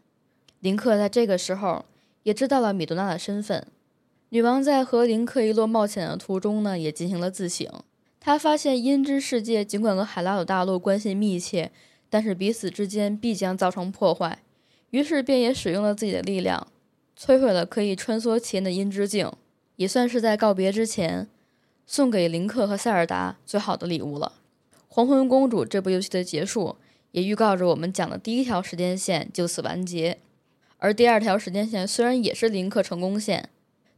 [0.60, 1.86] 林克在这个时候
[2.24, 3.66] 也知道了米多娜的身份，
[4.30, 7.66] 女王在和林克一路冒险的途中呢，也进行了自省。
[8.20, 11.72] 他发现阴之世界尽管和海拉鲁大陆关系密切，
[12.10, 14.40] 但是彼此之间必将造成破坏，
[14.90, 16.68] 于是便也使用了自己的力量，
[17.18, 19.32] 摧毁了可以穿梭其间的阴之镜，
[19.78, 21.30] 也算是在告别之前，
[21.86, 24.34] 送给林克和塞尔达最好的礼物了。
[24.90, 26.76] 黄昏公主这部游戏的结束，
[27.12, 30.20] 也预告着我们讲的第一条时间线就此完结，
[30.78, 33.50] 而第二条时间线虽然也是林克成功线，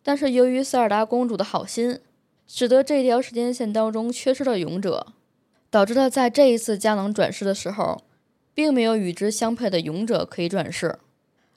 [0.02, 2.00] 但是由于塞尔达公主的好心。
[2.52, 5.14] 使得这条时间线当中缺失了勇者，
[5.70, 8.02] 导致了在这一次加农转世的时候，
[8.56, 10.98] 并没有与之相配的勇者可以转世，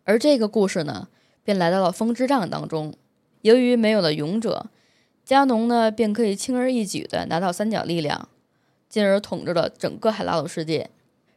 [0.05, 1.09] 而这个故事呢，
[1.43, 2.93] 便来到了风之杖当中。
[3.41, 4.67] 由于没有了勇者，
[5.25, 8.29] 加农呢便可以轻而易举地拿到三角力量，
[8.91, 10.91] 进而统治了整个海拉鲁世界。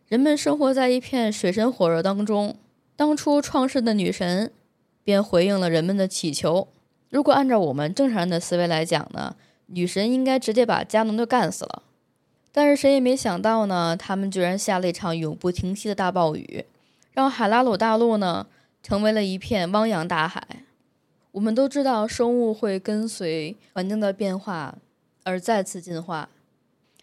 [0.08, 2.56] 人们生活在一片水深火热当中，
[2.96, 4.52] 当初创世的女神
[5.04, 6.68] 便回应了人们的祈求。
[7.10, 9.36] 如果按照我们正常人的思维来讲呢？
[9.68, 11.82] 女神应该直接把加农就干死了，
[12.52, 16.66] 但是谁也没想到呢，他们居然下了一场永不停息的大暴雨，
[17.14, 18.46] 让海拉鲁大陆呢
[18.84, 20.46] 成为了一片汪洋大海。
[21.32, 24.76] 我们都知道，生物会跟随环境的变化
[25.24, 26.30] 而再次进化。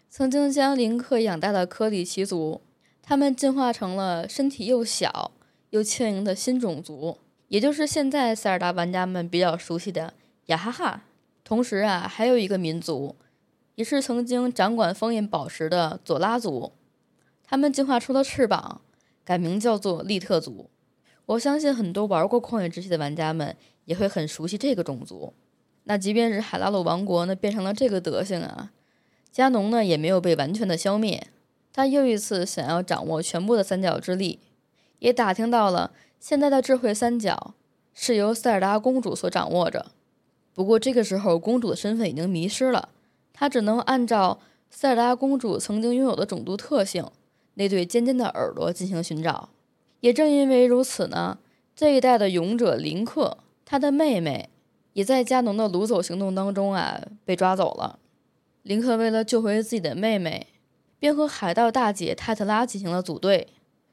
[0.09, 2.61] 曾经将林克养大的科里奇族，
[3.05, 5.31] 他们进化成了身体又小
[5.71, 7.17] 又轻盈的新种族，
[7.49, 10.13] 也就是现在塞尔达玩家们比较熟悉的
[10.45, 11.03] 雅哈哈。
[11.43, 13.17] 同时啊，还有一个民族，
[13.75, 16.71] 也是曾经掌管封印宝石的佐拉族，
[17.43, 18.79] 他们进化出了翅膀，
[19.25, 20.69] 改名叫做利特族。
[21.25, 25.33] 我相信很多玩过旷野之息的玩家们也会很熟悉这个种族。
[25.83, 28.71] 那即便是海拉鲁王国呢变成了这个德行啊，
[29.29, 31.27] 加农呢也没有被完全的消灭，
[31.73, 34.39] 他又一次想要掌握全部的三角之力，
[34.99, 37.55] 也打听到了现在的智慧三角
[37.93, 39.87] 是由塞尔达公主所掌握着。
[40.53, 42.89] 不过这个时候，公主的身份已经迷失了，
[43.33, 47.03] 她只能按照塞尔达公主曾经拥有的种族特性——
[47.55, 49.49] 那对尖尖的耳朵进行寻找。
[50.01, 51.39] 也正因为如此呢，
[51.75, 54.49] 这一代的勇者林克，他的妹妹
[54.93, 57.97] 也在加农的掳走行动当中啊被抓走了。
[58.61, 60.47] 林克为了救回自己的妹妹，
[61.03, 63.49] 便和海盗大姐泰特拉进行了组队。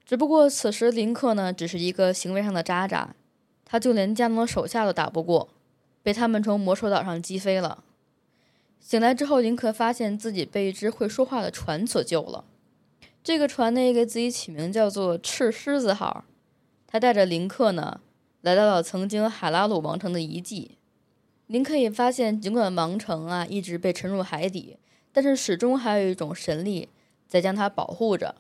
[0.07, 3.17] 只不过此时林克呢，只是一个行为上的渣渣，
[3.65, 5.49] 他就连加农的手下都打不过。
[6.05, 7.83] 被他们从魔兽岛上击飞了。
[8.79, 12.45] 醒来之后，林克发现自己被一只会说话的船所救了。
[13.25, 16.25] 这个船呢，也给自己起名叫做“赤狮子号”。
[16.87, 18.01] 他带着林克呢，
[18.43, 20.79] 来到了曾经海拉鲁王城的遗迹。
[21.49, 24.77] 林克也发现，尽管王城啊一直被沉入海底，
[25.13, 26.89] 但是始终还有一种神力
[27.31, 28.35] 在将它保护着。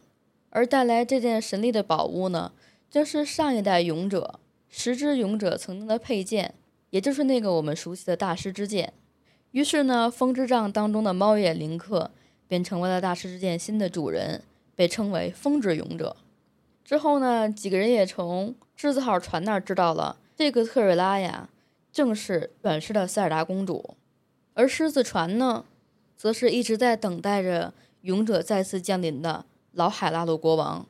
[0.50, 2.52] 而带来这件神力的宝物呢，
[2.90, 6.54] 正是上一代勇者十之勇者曾经的佩剑。
[6.90, 8.92] 也就是那个我们熟悉的大师之剑，
[9.52, 12.10] 于是呢，风之杖当中的猫眼林克
[12.48, 14.42] 便成为了大师之剑新的主人，
[14.74, 16.16] 被称为风之勇者。
[16.84, 21.48] 之后呢，几个人也从狮子号船那儿知道了，这个特瑞拉呀，
[21.92, 23.94] 正是转世的塞尔达公主。
[24.54, 25.64] 而狮子船呢，
[26.16, 30.86] 则是一直在等待着勇者再次降临的老海拉鲁国王。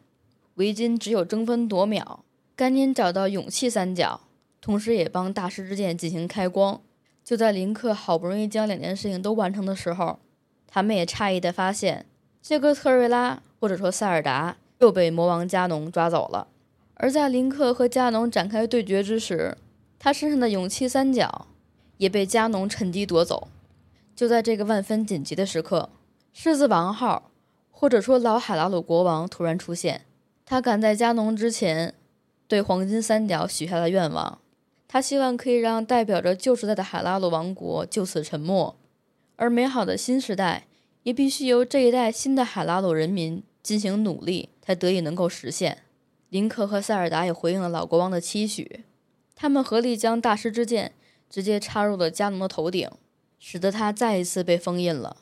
[0.55, 2.21] 维金只有争分夺秒，
[2.55, 4.21] 赶紧找到勇气三角，
[4.61, 6.81] 同时也帮大师之剑进行开光。
[7.25, 10.19] 就在林克好不容易将两件事情都完成的时候，
[10.67, 12.07] 他们也诧异地发现，
[12.43, 16.49] 这个特瑞拉或者说塞尔达又被魔王加农抓走了。
[16.95, 19.57] 而在林克和加农展开对决之时，
[19.99, 21.47] 他身上的勇气三角
[21.97, 23.49] 也被加农趁机夺走。
[24.15, 25.89] 就在这个万分紧急的时刻，
[26.33, 27.31] 狮子王号
[27.71, 30.07] 或者说老海拉鲁国王突然出现。
[30.47, 31.95] 他赶在加农之前，
[32.49, 34.41] 对黄金三角许下了愿望。
[34.89, 38.77] 他希望可以让代表着旧时代的海拉鲁王国就此沉没，
[39.37, 40.67] 而美好的新时代
[41.05, 45.83] 也必须由这一代新的海拉鲁人民进行努力，才得以能够实现。
[46.29, 48.85] 林克和塞尔达也回应了老国王的期许，
[49.37, 50.93] 他们合力将大师之剑
[51.29, 52.91] 直接插入了加农的头顶，
[53.39, 55.19] 使得他再一次被封印了。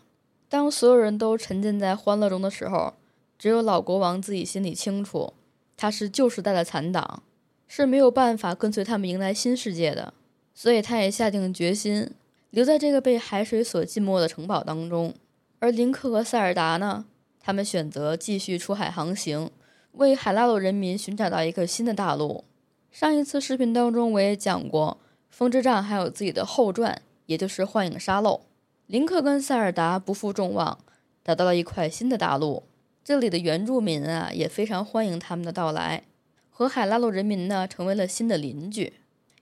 [0.48, 2.94] 当所有人都沉浸在欢乐中的时候。
[3.38, 5.32] 只有老国王自己心里清楚，
[5.76, 7.22] 他是旧时代的残党，
[7.68, 10.12] 是没有办法跟随他们迎来新世界的，
[10.52, 12.10] 所以他也下定决心
[12.50, 15.14] 留在这个被海水所浸没的城堡当中。
[15.60, 17.04] 而林克和塞尔达呢，
[17.38, 19.48] 他们选择继续出海航行，
[19.92, 22.42] 为海拉鲁人民寻找到一个新的大陆。
[22.90, 24.98] 上一次视频当中我也讲过，
[25.30, 28.47] 风之杖还有自己的后传，也就是幻影沙漏。
[28.88, 30.78] 林克跟塞尔达不负众望，
[31.22, 32.62] 找到了一块新的大陆。
[33.04, 36.04] 这里的原住民啊也非常欢迎他们的到来，
[36.48, 38.94] 和海拉鲁人民呢成为了新的邻居。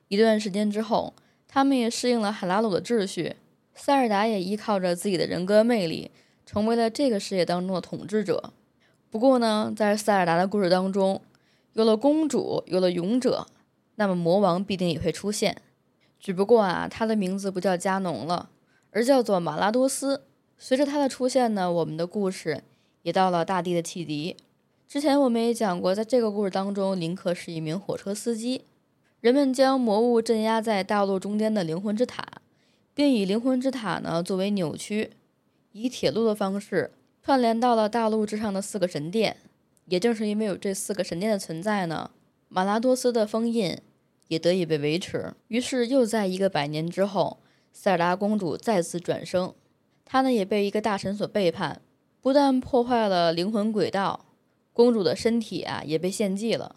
[0.08, 1.14] 一段时间之后，
[1.46, 3.36] 他们也适应了海拉鲁的秩序。
[3.72, 6.10] 塞尔达也依靠着自己的人格魅力，
[6.44, 8.52] 成为了这个世界当中的统治者。
[9.10, 11.22] 不过呢，在塞尔达的故事当中，
[11.74, 13.46] 有了公主，有了勇者，
[13.94, 15.62] 那么魔王必定也会出现。
[16.18, 18.50] 只不过啊，他的名字不叫加农了，
[18.96, 20.22] 而叫做马拉多斯。
[20.56, 22.64] 随着他的出现呢，我们的故事。
[23.02, 24.36] 也到了大地的汽笛。
[24.88, 28.62] 之前我们也讲过，在这个故事当中，林克是一名火车司机。
[29.20, 32.26] 人们将魔物镇压在大陆中间的灵魂之塔，
[32.94, 35.12] 并以灵魂之塔呢作为扭曲，
[35.70, 36.90] 以铁路的方式
[37.22, 39.36] 串联到了大陆之上的四个神殿。
[39.84, 42.10] 也正是因为有这四个神殿的存在呢，
[42.48, 43.78] 马拉多斯的封印
[44.26, 45.32] 也得以被维持。
[45.46, 47.38] 于是又在一个百年之后，
[47.78, 49.54] 塞尔达公主再次转生，
[50.06, 51.82] 她呢也被一个大神所背叛。
[52.22, 54.24] 不但破坏了灵魂轨道，
[54.72, 56.76] 公主的身体啊也被献祭了。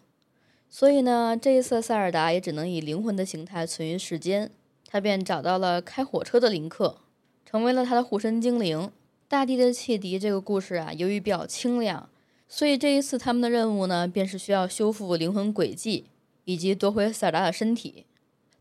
[0.69, 4.51] 所以呢，这一次塞尔达也只能以灵魂的形态存于世间。
[4.89, 6.97] 他便找到了开火车的林克，
[7.45, 8.91] 成为了他的护身精灵。
[9.29, 12.09] 大地的汽笛这个故事啊，由于比较清亮，
[12.49, 16.07] 所以这一次他们的任务呢，便是需要修复灵魂轨迹，
[16.43, 18.05] 以及夺回塞尔达的身体。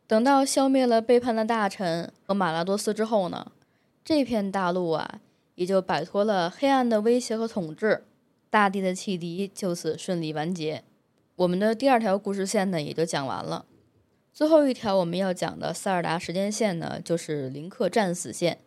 [0.09, 3.53] 等到消灭了背叛的大臣和马拉多斯之后呢，
[4.05, 5.21] 这片大陆啊。
[5.55, 8.05] 也就摆脱了黑暗的威胁和统治，
[8.49, 10.85] 大地的汽笛就此顺利完结。
[11.35, 13.65] 我们的第二条故事线呢，也就讲完了。
[14.33, 18.59] 最后一条我们要讲的塞尔达时间线呢，就是林克战死线，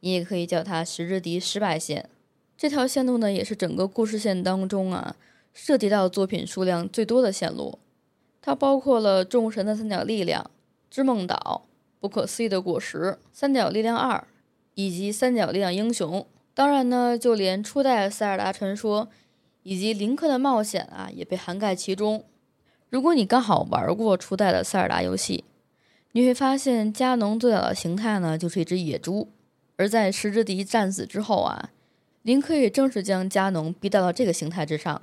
[0.00, 2.10] 你也可以叫它十之敌失败线。
[2.56, 5.14] 这条线路呢，也是整个故事线当中啊，
[5.52, 7.78] 涉及到作品数量最多的线路。
[8.42, 10.50] 它包括了众神的三角力量、
[10.94, 11.66] 织梦岛、
[11.98, 14.24] 不可思议的果实、三角力量二。
[14.76, 19.08] 以及三角力量英雄，当然呢，就连初代塞尔达传说
[19.62, 22.24] 以及林克的冒险啊，也被涵盖其中。
[22.90, 25.44] 如果你刚好玩过初代的塞尔达游戏，
[26.10, 29.28] 你会发现加农最早的形态呢，就是一只野猪。
[29.76, 31.70] 而在石之敌战死之后啊，
[32.22, 35.02] 林克也正式将加农逼到了这个形态之上。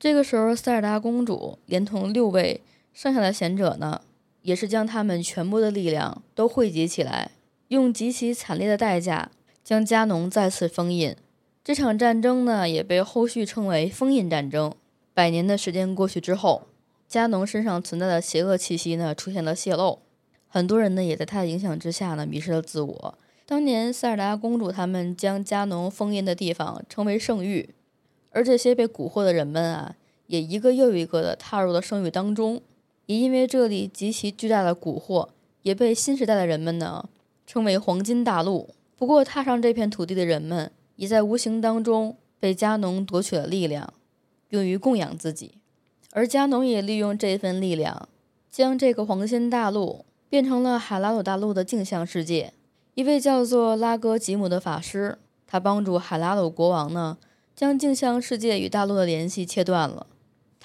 [0.00, 2.60] 这个时候，塞尔达公主连同六位
[2.92, 4.00] 剩下的贤者呢，
[4.46, 7.32] 也是将他们全部的力量都汇集起来。
[7.66, 9.32] 用极其惨烈的代价
[9.64, 11.16] 将加农再次封印。
[11.64, 14.72] 这场战争呢，也被后续称为封印战争。
[15.12, 16.62] 百年的时间过去之后，
[17.08, 19.98] 加农身上存在的邪恶气息呢，出现了泄露。
[20.46, 23.18] 很多人呢，也在他的影响之下呢，迷失了自我。
[23.44, 27.70] 当年塞尔达公主他们将加农封印的地方称为圣域，
[28.30, 29.96] 而这些被蛊惑的人们啊，
[30.28, 32.62] 也一个又一个的踏入了圣域当中。
[33.06, 35.28] 也因为这里极其巨大的蛊惑，
[35.62, 37.08] 也被新时代的人们呢。
[37.46, 38.70] 称为黄金大陆。
[38.98, 43.94] 不过，踏上这片土地的人们，也在无形当中被加农夺取了力量，
[44.48, 45.52] 用于供养自己。
[46.10, 48.08] 而加农也利用这份力量，
[48.50, 52.52] 将这个黄金大陆变成了海拉鲁大陆的镜像世界。
[52.94, 57.16] 一位叫做拉格吉姆的法师，他帮助海拉鲁国王呢，
[57.54, 60.06] 将镜像世界与大陆的联系切断了。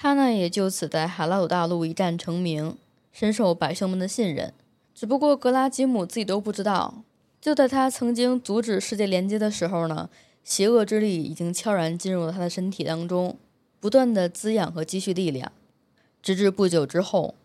[0.02, 2.76] 他呢，也就此在海拉鲁大陆一战成名，
[3.12, 4.52] 深受百姓们的信任。
[4.92, 7.04] 只不过格拉吉姆自己都不知道，
[7.40, 10.10] 就在他曾经阻止世界连接的时候呢，
[10.42, 13.36] 邪恶之力已经悄然进入了他的身体当中，
[13.78, 15.52] 不断的滋养和积蓄力量，
[16.20, 17.36] 直至不久之后，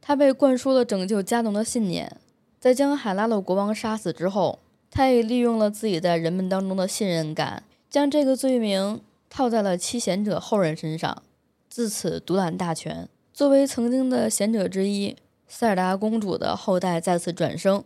[0.00, 2.16] 他被灌输了拯救加农的信念。
[2.58, 11.22] 在将海拉鲁国王杀死之后，他也利用了自己在人们当中的信任感，将这个罪名套在了七贤者后人身上，
[11.76, 13.06] 自此独揽大权。
[13.34, 15.14] 作为曾经的贤者之一，
[15.46, 17.84] 塞尔达公主的后代再次转生。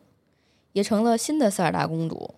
[0.74, 2.37] 也成了新的塞尔达公主，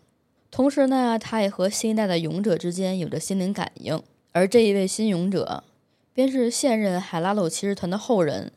[0.50, 5.62] 同时呢，她也和新一代的勇者之间有着心灵感应，而这一位新勇者，
[6.14, 8.50] 便是现任海拉鲁骑士团的后人，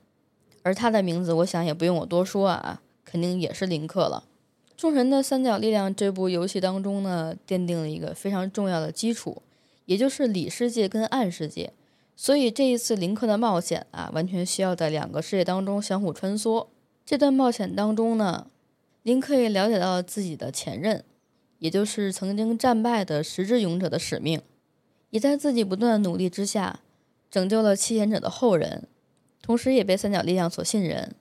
[0.64, 4.24] 而他的名字，我想也不用我多说啊，肯定也是林克了。
[4.78, 9.42] 众神的三角力量这部游戏当中呢，奠定了一个非常重要的基础，
[9.84, 11.74] 也就是里世界跟暗世界，
[12.16, 16.68] 所以这一次林克的冒险啊，完全需要在两个世界当中相互穿梭。
[17.06, 18.48] 这段冒险当中呢。
[19.04, 21.04] 林克也了解到了自己的前任，
[21.60, 24.42] 也就是曾经战败的十之勇者的使命，
[25.12, 26.80] 也在自己不断努力之下，
[27.30, 28.88] 拯救了七贤者的后人，
[29.44, 31.14] 同时也被三角力量所信任，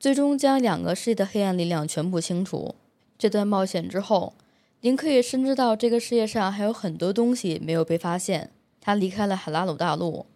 [0.00, 2.74] 最终将两个世界的黑暗力量全部清除。
[3.16, 4.34] 这段冒险之后，
[4.80, 8.50] 林克也深知到这个世界上还有很多东西没有被发现。
[8.80, 10.26] 他离开了海拉鲁大陆，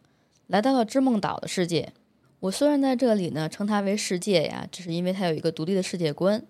[0.52, 1.94] 来到了织梦岛的世界。
[2.40, 6.44] 我虽然在这里呢称它为世界呀，只是因为它有一个独立的世界观。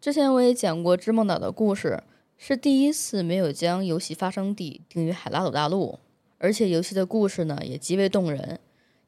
[0.00, 2.02] 之前我也讲过织梦岛的故事，
[2.36, 6.00] 是第一次没有将游戏发生地定于海拉鲁大陆，
[6.38, 8.58] 而且游戏的故事呢也极为动人。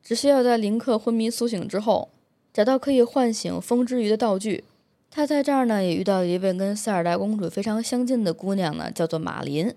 [0.00, 2.10] 只需要在林克昏迷苏醒之后，
[2.52, 4.62] 找到可以唤醒风之鱼的道具。
[5.10, 9.74] 他在这儿呢也遇到了一位跟塞尔达公主非常相近的姑娘呢，叫做马林。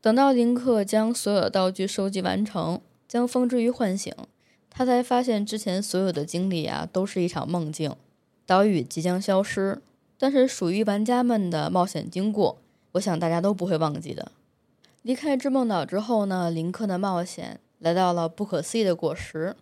[0.00, 4.14] 等到林克将所有的道具收集完成，将风之鱼唤醒，
[4.68, 7.96] 他才发现之前所有的经历啊都是一场梦境，
[8.44, 9.80] 岛屿即将消失。
[10.20, 12.58] 但是属于玩家们的冒险经过，
[12.92, 14.32] 我想大家都不会忘记的。
[15.02, 19.54] 离开织梦岛之后呢，林克的冒险来到了不可思议的果实。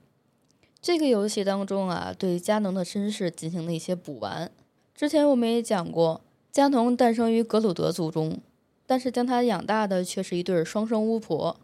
[0.80, 4.50] 这个游戏当中啊，对加农的身世进行了一些补完。
[4.94, 8.40] 之前我们也讲过，加农诞生于格鲁德族中，
[8.86, 11.60] 但是将他养大的却是一对双生巫婆。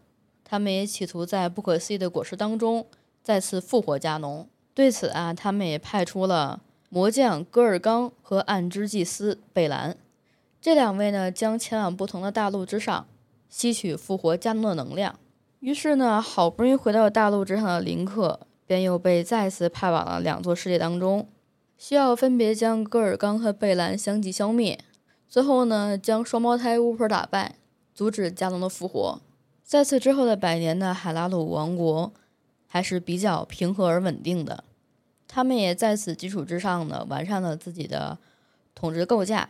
[0.53, 2.85] 他们也企图在不可思议的果实当中
[3.23, 4.47] 再次复活加农。
[4.75, 6.61] 对此啊，他们也派出了。
[6.89, 9.97] 魔将戈尔冈和暗之祭司贝兰，
[10.61, 13.07] 这两位呢将前往不同的大陆之上，
[13.49, 15.15] 吸取复活加农的能量。
[15.59, 21.27] 于是呢，好不容易回到大陆之上的林克，便又被再次派往了两座世界当中，
[21.79, 24.77] 需要分别将戈尔冈和贝兰相继消灭，
[25.27, 27.55] 最后呢将双胞胎巫婆打败，
[27.95, 29.19] 阻止加农的复活。
[29.73, 32.13] 在此之后的百年的海拉鲁王国，
[32.67, 34.63] 还是比较平和而稳定的。
[35.27, 38.19] 他们也在此基础之上呢，完善了自己的
[38.75, 39.49] 统治构架，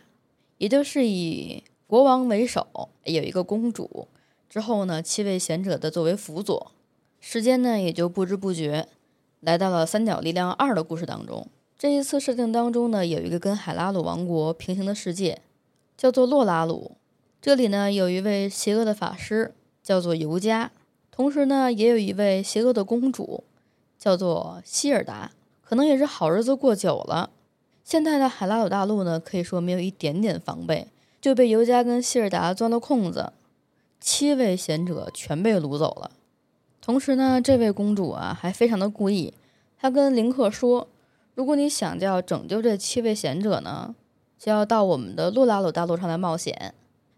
[0.59, 2.65] 也就是以国王为首，
[3.03, 4.07] 有一个公主，
[4.49, 6.71] 之后呢，七位贤者的作为辅佐，
[7.19, 8.88] 时间呢也就不知不觉
[9.41, 11.45] 来到了三角力量二的故事当中。
[11.77, 15.41] 这一次设定当中呢，有一个跟海拉鲁王国平行的世界，
[15.97, 16.95] 叫做洛拉鲁。
[17.41, 20.71] 这里呢有一位邪恶的法师，叫做尤加，
[21.11, 23.43] 同时呢也有一位邪恶的公主，
[23.99, 25.31] 叫做希尔达。
[25.61, 27.31] 可能也是好日子过久了，
[27.83, 30.87] 现在的海拉鲁大陆呢，可以说没有一点点防备，
[31.19, 33.33] 就被尤加跟希尔达钻了空子，
[33.99, 36.11] 七位贤者全被掳走了。
[36.79, 39.33] 同时呢，这位公主啊还非常的故意，
[39.79, 40.87] 她跟林克说，
[41.33, 43.95] 如果你想要拯救这七位贤者呢，
[44.37, 46.75] 就要到我们的洛拉鲁大陆上来冒险。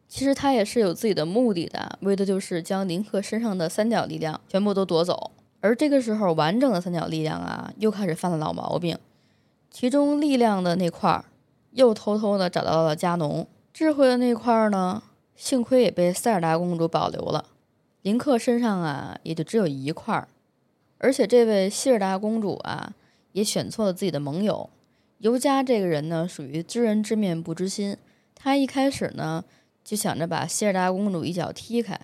[0.08, 5.32] 其实他也是有自己的目的的，为的就是将林克身上的三角力量全部都夺走。
[5.62, 8.98] 而这个时候，完整的三角力量啊，又开始犯了老毛病。
[9.72, 11.26] 其中力量的那块儿，
[11.72, 15.02] 又偷偷的找到了加农；智慧的那块儿呢，
[15.36, 17.46] 幸亏也被塞尔达公主保留了。
[18.04, 20.28] 林克身上啊，也就只有一块儿。
[21.00, 22.94] 而且这位希尔达公主啊，
[23.34, 24.70] 也选错了自己的盟友。
[25.18, 27.98] 尤加这个人呢，属于知人知面不知心。
[28.36, 29.44] 他一开始呢，
[29.86, 31.98] 就想着把希尔达公主一脚踢开，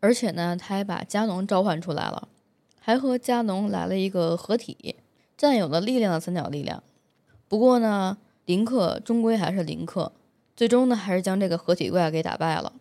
[0.00, 2.28] 而且呢，他还把加农召唤出来了。
[2.80, 4.94] 还和加农来了一个合体，
[5.36, 6.84] 占有了力量的三角力量。
[7.48, 10.12] 不过呢，林克终归还是林克，
[10.54, 12.72] 最终呢还是将这个合体怪给打败了。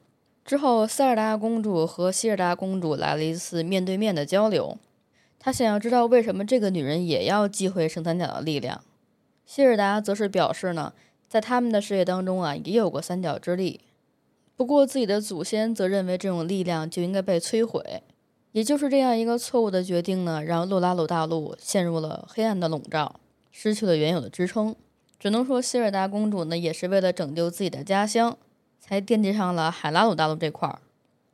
[0.45, 4.77] 之后，塞尔达公主和希尔达公主来了一次面对面的交流，
[5.39, 8.83] 她想要知道为什么这个女人也要忌讳圣三角的力量。
[9.47, 10.93] 希尔达则是表示呢，
[11.27, 13.81] 在他们的世界当中啊，也有过三角之力，
[14.55, 18.03] 不过自己的祖先则认为这种力量就应该被摧毁。
[18.53, 23.19] 也就是这样一个错误的决定呢，让洛拉鲁大陆陷入了黑暗的笼罩，
[23.51, 24.73] 失去了原有的支撑。
[25.19, 28.37] 只能说希尔达公主呢，也是为了拯救自己的家乡，
[28.79, 30.79] 才惦记上了海拉鲁大陆这块儿。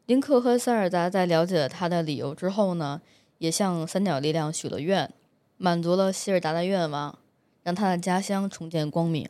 [0.07, 3.01] 林克和塞尔达在了解了他的理由之后呢，
[3.37, 5.13] 也向三角力量许了愿，
[5.57, 7.19] 满足了希尔达的愿望，
[7.61, 9.29] 让他的家乡重见光明。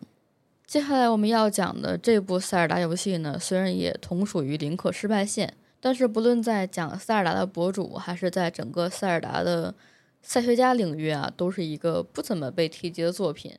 [0.72, 9.76] 接下来我们要讲的这部塞尔达游戏呢，虽然也同属于林克失败线，但是不论在讲塞尔达的博主，还是在整个塞尔达的
[10.22, 13.53] 赛学家领域啊，都是一个不怎么被提及的作品。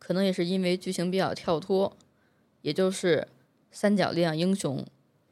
[0.00, 1.96] 可能也是因为剧情比较跳脱，
[2.62, 3.28] 也就是
[3.70, 4.84] 三角力量英雄。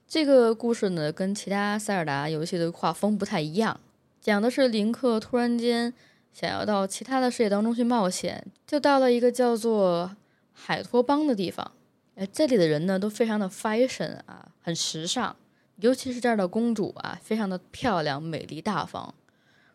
[0.07, 3.81] 这个故事呢，跟其他塞尔达游戏的画风不太一样，
[4.21, 5.93] 讲的是林克突然间
[6.33, 10.15] 想要到其他的世界当中去冒险，就到了一个叫做
[10.55, 11.73] 海托邦的地方。
[12.15, 15.37] 哎，这里的人呢都非常的 fashion 啊，很时尚，
[15.81, 19.15] 尤其是这儿的公主啊，非常的漂亮、美丽、大方。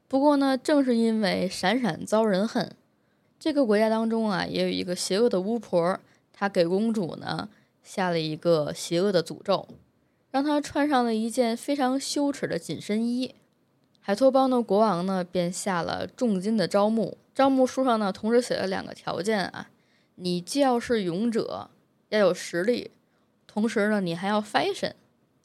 [0.08, 2.72] 不过呢，正是因为闪闪遭人恨，
[3.38, 6.00] 这个国家当中啊，也有一个邪恶的巫婆，
[6.34, 7.50] 她给公主呢
[7.84, 9.68] 下了一个邪恶的诅咒。
[10.32, 13.36] 让她穿上了一件非常羞耻的紧身衣，
[14.00, 19.70] 海托邦的国王呢便下了重金的招募，招募书上呢同时写了两个条件啊，
[20.22, 21.70] 你既要是勇者，
[22.10, 22.92] 要有实力，
[23.48, 24.92] 同时呢你还要 fashion，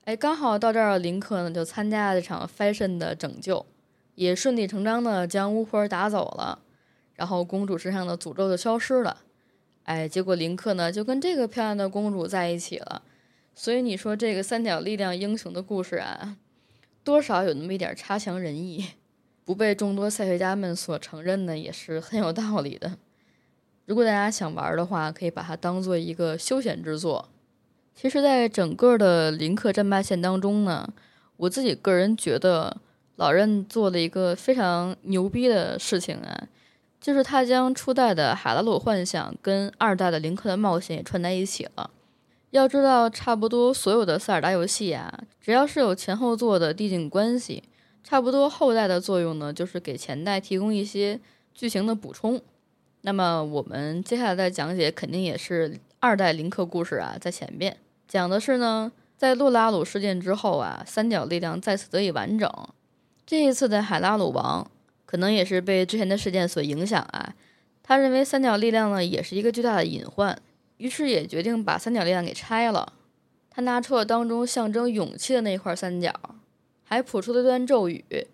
[0.05, 3.65] 哎，刚好到这儿林克呢就参加了这场 fashion 的拯救，
[4.17, 6.59] 也顺理成章的将巫婆打走了，
[7.15, 9.19] 然后公主身上的诅咒就消失了，
[9.85, 13.03] 哎，结果林克呢就跟这个漂亮的公主在一起了。
[13.55, 16.37] 所以你说这个三角力量英雄的故事啊，
[17.05, 18.89] 多少有那么一点差强人意，
[19.45, 22.99] 不被众多赛学家们所承认呢，也是很有道理的。
[23.87, 27.29] 如果大家想玩的话，可以把它当做一个休闲之作。
[27.95, 30.89] 其实，在整个的林克战霸线当中呢，
[31.37, 32.79] 我自己个人觉得
[33.17, 36.49] 老任做了一个非常牛逼的事情啊，
[37.01, 41.91] 就是他将初代的海拉鲁幻想跟二代的林克的冒险也串在一起了。
[42.51, 47.63] 要知道，差不多所有的塞尔达游戏啊，只要是有前后作的递进关系，
[48.03, 51.21] 差不多后代的作用呢，就是给前代提供一些
[51.53, 52.41] 剧情的补充。
[53.07, 57.77] 那么我们接下来的讲解肯定也是二代林克故事啊，在前边
[58.09, 62.51] 讲的是呢，在洛拉鲁事件之后啊，三角力量再次得以完整。
[63.27, 64.71] 这一次的海拉鲁王
[65.05, 67.35] 可能也是被之前的事件所影响啊，
[67.83, 70.39] 他认为三角力量呢，也是一个巨大的隐患。
[70.79, 72.95] 于是也决定把三角力量给拆了。
[73.51, 76.11] 他拿出了当中象征勇气的那一块三角，
[76.83, 78.27] 还谱出了一段咒语，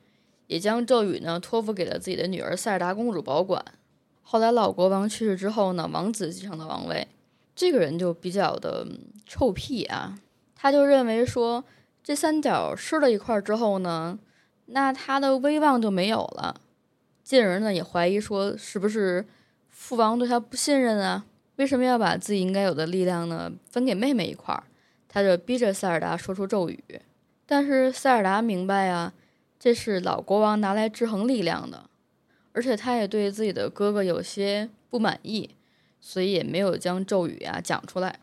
[0.47, 3.65] 也将咒语呢托付给了自己的女儿塞尔达公主保管。
[4.31, 7.09] 后来老国王去世之后呢，王子继承了王位。
[7.57, 8.87] 这个人就比较的
[9.27, 10.17] 臭屁啊，
[10.55, 11.65] 他就认为说
[12.01, 14.17] 这三角失了一块之后呢，
[14.67, 16.61] 那他的威望就没有了，
[17.25, 19.27] 进而呢也怀疑说是不是
[19.69, 21.25] 父王对他不信任啊。
[21.57, 24.63] 为什么要把自己应该有的力量呢分给妹妹一块儿？
[25.09, 26.85] 他就逼着塞尔达说出咒语，
[27.47, 29.13] 但是塞尔达明白啊，
[29.59, 31.90] 这是老国王拿来制衡力量的，
[32.53, 35.51] 而且他也对自己的哥哥有些不满意，
[36.01, 38.19] 所以也没有将咒语啊讲出来。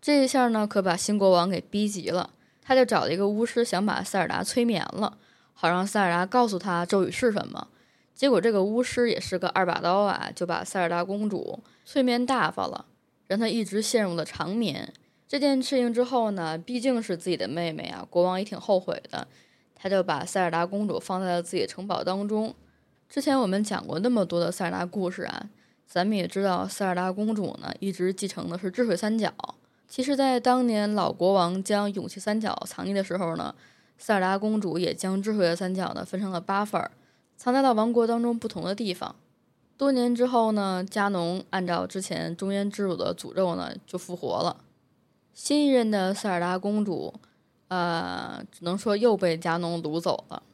[0.00, 2.30] 这一下呢，可把新国王给逼急了，
[2.62, 5.18] 他就找了一个巫师，想把塞尔达催眠了，
[5.54, 7.68] 好让塞尔达告诉他咒语是什么。
[8.14, 12.84] 结果这个巫师也是个二把刀啊，就把塞尔达公主催眠大发了，
[13.26, 14.92] 让她一直陷入了长眠。
[15.26, 19.26] 这件事情之后呢，毕竟是自己的妹妹啊，国王也挺后悔的，
[19.74, 22.54] 他就把塞尔达公主放在了自己的城堡当中。
[23.10, 25.50] 之前我们讲过那么多的塞尔达故事啊，
[25.84, 29.34] 咱们也知道塞尔达公主呢一直继承的是智慧三角。
[29.88, 33.52] 其实，在当年老国王将勇气三角藏匿的时候呢，
[33.98, 36.92] 塞尔达公主也将智慧的三角呢分成了八份儿。
[37.36, 39.16] 藏在了王国当中不同的地方。
[39.76, 44.58] 多年之后呢，加农按照之前中原之主的诅咒呢，就复活了。
[45.34, 47.12] 新一任的塞尔达公主，
[47.66, 50.44] 呃，只能说又被加农掳走了。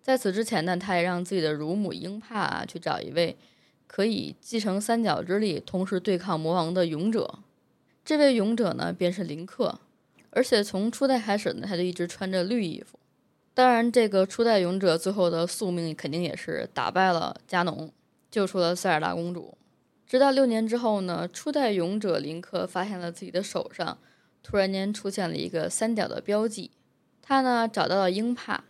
[0.00, 3.36] 在此之前呢，他也让自己的乳母英帕去找一位
[3.86, 7.38] 可以继承三角之力，同时对抗魔王的勇者。
[8.04, 9.78] 这位勇者呢，便是林克。
[10.30, 12.98] 而且从初代开始呢，他就一直穿着绿衣服。
[13.52, 17.92] 当然，这个初代勇者最后的宿命肯定也是打败了加农，
[18.30, 19.58] 救出了塞尔达公主。
[20.06, 23.98] 直到六年之后呢，初代勇者林克发现了自己的手上
[24.42, 26.70] 突然间出现了一个三角的标记。
[27.20, 28.64] 他呢找到了英帕，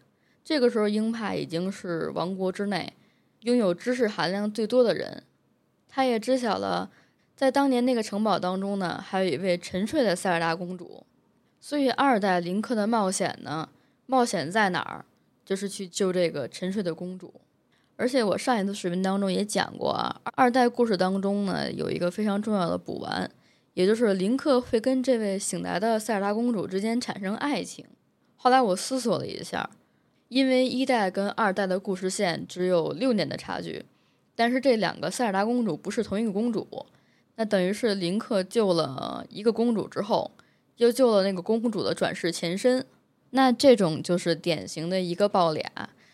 [0.44, 2.92] 这个时候英帕已经是王国之内
[3.40, 5.22] 拥有知识含量最多的人。
[5.88, 6.90] 他也知晓了，
[7.34, 11.04] 在当年那个城堡当中呢，还有一位沉睡的塞尔达公主。
[11.60, 13.68] 所以二代林克的冒险呢？
[14.06, 15.04] 冒险在哪儿？
[15.44, 17.34] 就是去救这个沉睡的公主。
[17.96, 23.30] 而且我上一次视频当中也讲过啊，二代故事当中呢有一个非常重要的补完，
[23.74, 27.84] 也就是林克会跟这位醒来的塞尔达公主之间产生爱情。
[28.36, 29.68] 后来我思索了一下，
[30.30, 33.84] 因为一代跟二代的故事线只有六年的差距，
[34.36, 36.86] 但是这两个塞尔达公主不是同一个公主，
[37.34, 40.30] 那等于是林克救了一个公主之后，
[40.76, 42.86] 又救了那个公主的转世前身，
[43.30, 45.68] 那这种就是典型的一个爆俩。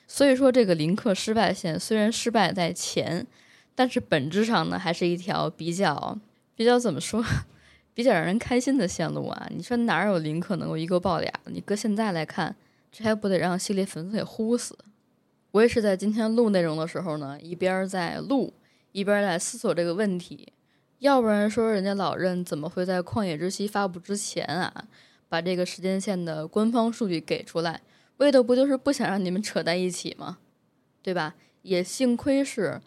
[0.08, 3.26] 所以说，这个林克失败线虽然失败在前，
[3.74, 6.18] 但是本质上呢，还是一条比较
[6.54, 7.22] 比较怎么说，
[7.92, 9.46] 比较让人开心的线路啊。
[9.54, 11.30] 你说哪有林克能够一个爆俩？
[11.44, 12.56] 你搁现在来看，
[12.90, 14.76] 这还不得让系列粉丝给呼死？
[15.52, 18.52] 我也是在今天录内容的时候呢，一边在录，
[18.92, 20.52] 一边在思索这个问题。
[20.98, 24.88] 要不然说人家老任怎么会在《旷野之息》发布之前啊，
[25.28, 27.82] 把这个时间线的官方数据给出来？
[28.16, 30.38] 为的不就是不想让你们扯在一起吗？
[31.02, 31.34] 对吧？
[31.62, 32.80] 也幸亏是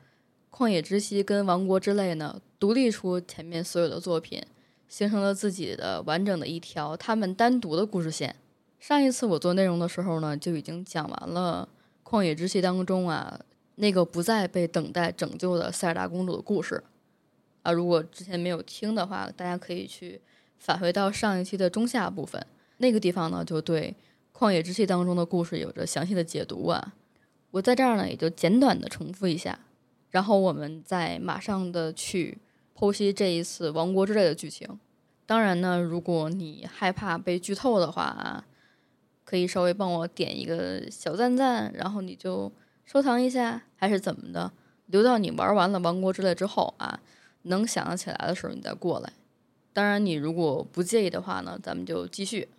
[0.58, 4.41] 《旷野之息》跟《王国之泪》呢，独立出前面所有的作品，
[4.88, 8.36] 形成了自己的完整的一条他们单独的故事线。
[8.80, 11.67] 上一次我做内容的时候呢，就已经讲完了
[12.09, 13.39] 《旷野之息》当中啊
[13.75, 16.84] 那个不再被等待拯救的塞尔达公主的故事
[17.61, 17.71] 啊。
[17.71, 20.21] 如果之前没有听的话，大家可以去
[20.57, 22.45] 返回到上一期的中下部分，
[22.77, 23.95] 那个地方呢就对。
[24.32, 26.93] 旷野之息当中的故事有着详细的解读啊，
[27.51, 29.59] 我在这儿呢也就简短的重复一下，
[30.11, 32.38] 然后我们再马上的去
[32.73, 34.80] 剖析这一次王国之泪的剧情。
[35.25, 38.45] 当然呢，如果你害怕被剧透的话啊，
[39.30, 42.51] 可以稍微帮我点一个小赞赞，然后你就
[42.84, 44.51] 收藏一下，还是怎么的，
[44.88, 46.99] 留到你玩完了王国之泪之后啊，
[47.43, 49.13] 能想得起来的时候你再过来。
[49.71, 52.49] 当然，你如果不介意的话呢，咱们就继续。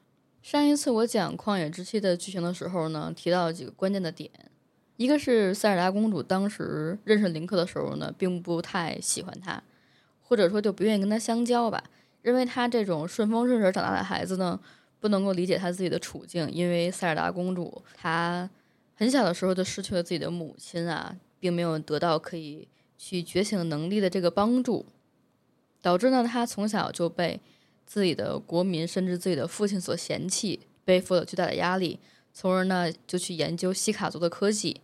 [0.42, 4.30] 上一次我讲《旷野之息》的剧情的时候呢，提到几个关键的点，
[4.96, 9.60] 一个是塞尔达公主当时认识林克的时候呢，并不太喜欢他，
[10.22, 11.82] 或者说就不愿意跟他相交吧，
[12.22, 14.60] 认为他这种顺风顺水长大的孩子呢，
[15.01, 18.48] 不能够理解他自己的处境，因为塞尔达公主她
[18.94, 24.86] 很小的时候就失去了自己的母亲啊，并没有得到可以去觉醒能力的这个帮助，
[25.82, 27.40] 导致呢，她从小就被。
[27.86, 31.98] 自己的国民甚至自己的父亲所嫌弃，背负了巨大的压力，
[32.32, 34.80] 从而呢就去研究西卡族的科技，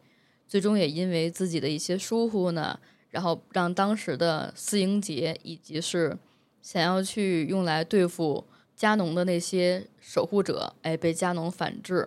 [0.48, 2.76] 最终也因为自己的一些疏忽呢，
[3.10, 6.18] 然后让当时的四英杰以及是
[6.60, 8.44] 想要去用来对付
[8.76, 12.06] 加农的那些守护者，哎，被加农反制。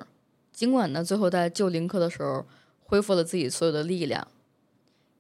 [0.53, 2.45] 尽管呢最后在救林克的时候
[2.83, 4.27] 恢复了自己所有的力量，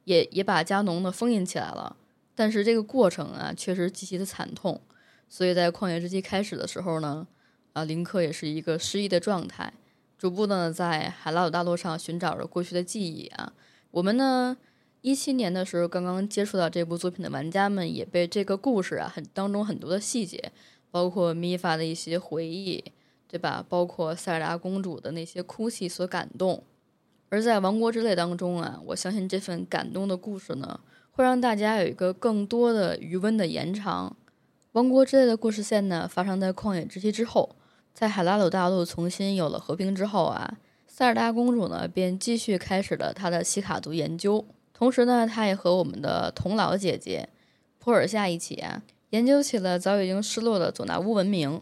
[0.03, 1.95] 也也把加农呢封印起来了，
[2.35, 4.79] 但是这个过程啊确实极其的惨痛。
[5.27, 7.27] 所以在旷野之息开始的时候呢，
[7.73, 9.73] 啊，林克也是一个失忆的状态，
[10.17, 13.53] 逐步呢在海拉鲁大陆上寻找着过去的记忆啊。
[13.91, 14.57] 我们呢，
[15.01, 20.51] 一七年的时候刚刚接触到这部作品的玩家们，也被这个故事啊很当中很多的细节，
[20.91, 22.83] 包括米法的一些回忆，
[23.27, 23.63] 对吧？
[23.67, 26.63] 包括塞尔达公主的那些哭泣所感动。
[27.29, 30.79] 而在王国之泪当中啊，我相信这份感动的故事呢，
[31.11, 34.15] 会让大家有一个更多的余温的延长。
[34.71, 37.55] 王国之泪的故事线呢，发生在旷野之息之后，
[37.93, 47.29] 在海拉鲁大陆重新有了和平之后啊，塞尔达公主呢便继续开始了她的西卡族研究，同时呢，她也和我们的童老姐姐
[47.77, 48.81] 普尔夏一起啊，
[49.11, 51.61] 研究起了早已经失落的佐纳乌文明。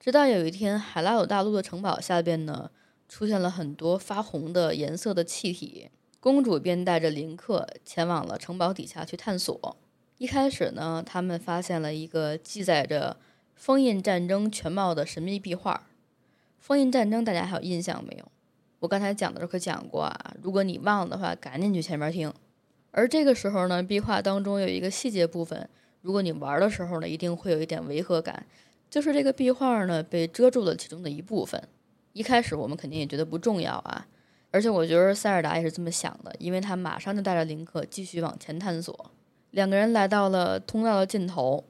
[0.00, 2.70] 直到有一天，海拉鲁大陆的城堡下边呢，
[3.08, 9.76] 出现了很多发红的颜色的气体，公主便带着林克前往了城堡底下去探索。
[10.18, 13.18] 一开始呢，他们发现了一个记载着
[13.54, 15.86] 封印战争全貌的神秘壁画。
[16.58, 18.24] 封印战争大家还有印象没有？
[18.80, 20.34] 我刚才讲的时候可讲过啊。
[20.42, 22.32] 如果你忘了的话，赶紧去前面听。
[22.90, 25.68] 而这个时候呢，壁画当中有一个细节部分，
[26.02, 28.46] 如果你玩的时候呢，一定会有一点违和感，
[28.88, 31.62] 就是这个壁画呢被遮住了其中的一部分。
[32.12, 34.06] 一开始我们肯定也觉得不重要啊，
[34.50, 39.10] 而且我觉得塞尔达也是这么想的，因为他马上就带着林克继续往前探索。
[39.50, 41.64] 两个人来到了通道的尽头，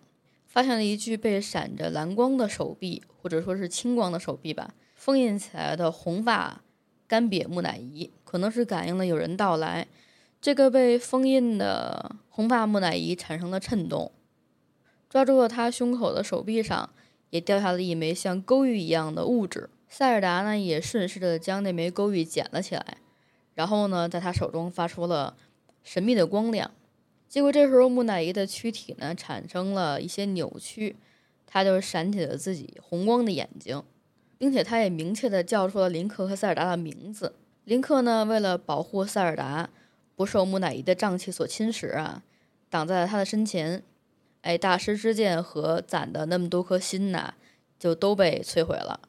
[0.47, 6.63] 发现了一具被闪着蓝光的手臂，或者说是青光的手臂吧，封印起来的红发
[7.07, 9.87] 干瘪木乃伊，可能是感应了有人到来。
[10.41, 14.11] 这个被封印的红发木乃伊产生了震动，
[15.11, 16.89] 抓住了他胸口的手臂上，
[17.31, 19.69] 也掉下了一枚像勾玉一样的物质。
[19.89, 22.99] 塞尔达呢，也顺势的将那枚勾玉捡了起来，
[23.55, 25.37] 然后呢，在他手中发出了
[25.83, 26.71] 神秘的光亮。
[27.29, 30.95] 结果这时候木乃伊的躯体呢产生了一些扭曲，
[31.45, 33.83] 他就闪起了自己红光的眼睛，
[34.39, 37.35] 并且他也明确的叫出了林克和塞尔达的名字。
[37.65, 39.71] 林克呢为了保护塞尔达
[40.15, 42.23] 不受木乃伊的瘴气所侵蚀啊，
[42.69, 43.83] 挡在了他的身前。
[44.43, 47.35] 哎，大师之剑和攒的那么多颗心呐，
[47.79, 49.01] 就都被摧毁了。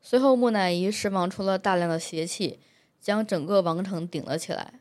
[0.00, 2.60] 随后，木乃伊释放出了大量的邪气，
[3.00, 4.74] 将整个王城顶了起来。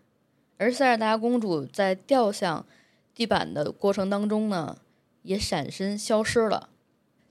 [0.57, 2.65] 而塞尔达公主在掉向
[3.13, 4.77] 地板的过程当中呢，
[5.23, 6.69] 也闪身消失了。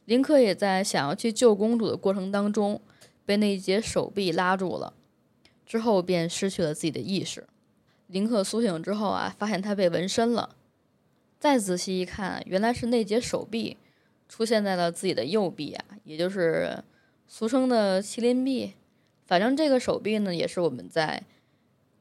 [0.05, 2.81] 林克也在想要去救公主的过程当中，
[3.25, 4.93] 被那一截手臂拉住了，
[5.64, 7.47] 之后便失去了自己的意识。
[8.07, 10.57] 林克苏醒之后啊，发现他被纹身了。
[11.47, 13.76] 再仔细一看，原来是那节手臂
[14.28, 16.82] 出现在了自己的右臂啊，也就是
[17.28, 18.72] 俗称的麒麟臂。
[19.28, 21.22] 反正这个手臂呢，也是我们在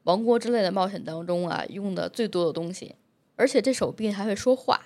[0.02, 2.96] 王国之类的冒险当中啊用的最多的东西。
[3.36, 4.80] 而且这手臂还会说话，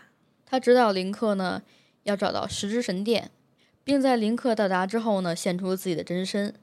[0.45, 1.63] 他指导林克呢
[2.03, 3.31] 要找到十之神殿，
[3.83, 6.55] 并在林克到达之后呢现出自己的真身，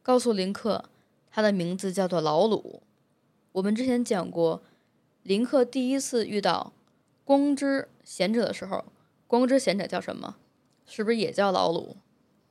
[0.00, 0.84] 告诉林克
[1.28, 2.84] 他的名字叫做老鲁。
[3.50, 4.62] 我们之前讲过，
[5.24, 6.72] 林克第一次遇到
[7.24, 8.84] 光之贤者的时候，
[9.26, 10.36] 光之贤者叫什么？
[10.84, 11.96] 是不是也叫老鲁？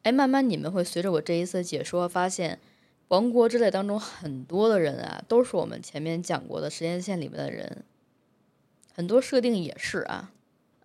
[0.03, 2.59] 哎，慢慢你们会随着我这一次解说，发现
[3.09, 7.83] 王国之类当中很多的人啊，都是我们前面讲过的时间线里面的人，
[8.93, 10.31] 很多设定也是啊。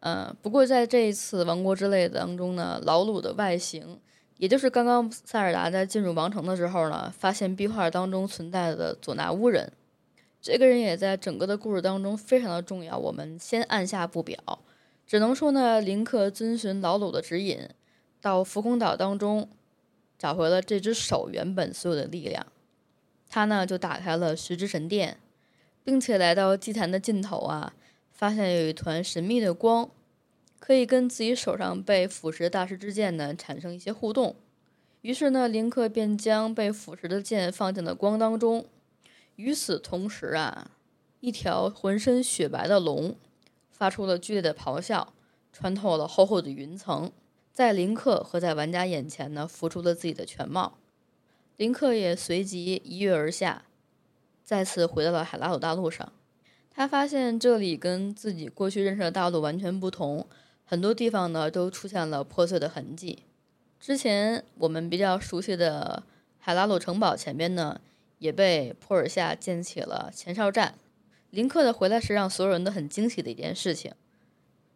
[0.00, 3.98] 嗯，不过在这一次王国之泪当中呢，老鲁的外形，
[4.36, 9.72] 也就是刚刚塞尔达在进入王城的时候呢，发现壁画当中存在的佐纳乌人。
[10.46, 14.38] 这个人也在整个的故事当中非常的重要，我们先按下不表。
[15.04, 17.68] 只能说呢，林克遵循老鲁的指引，
[18.20, 19.48] 到浮空岛当中
[20.16, 22.46] 找回了这只手原本所有的力量。
[23.28, 25.16] 他呢就打开了徐之神殿，
[25.82, 27.74] 并且来到祭坛的尽头啊，
[28.12, 29.90] 发现有一团神秘的光，
[30.60, 34.36] 可以跟自己手上被腐蚀的大师之剑呢产生一些互动。
[35.00, 38.64] 于是呢，林克便将被腐蚀的剑放进了光当中。
[39.36, 40.70] 与此同时啊，
[41.20, 43.14] 一条浑身雪白的龙
[43.70, 45.12] 发出了剧烈的咆哮，
[45.52, 47.12] 穿透了厚厚的云层，
[47.52, 50.78] 在林克和在玩家眼前呢，浮出了自己的全貌。
[51.56, 53.64] 林克也随即一跃而下，
[54.42, 56.12] 再次回到了海拉鲁大陆上。
[56.70, 60.26] 他发现这里跟自己过去认识的大陆完全不同，
[60.64, 63.24] 很多地方呢都出现了破碎的痕迹。
[63.78, 66.02] 之前我们比较熟悉的
[66.38, 67.80] 海拉鲁城堡前边呢。
[68.18, 70.74] 也被普尔夏建起了前哨站。
[71.30, 73.92] 林克的回来是让所有人都很惊喜的一件事情，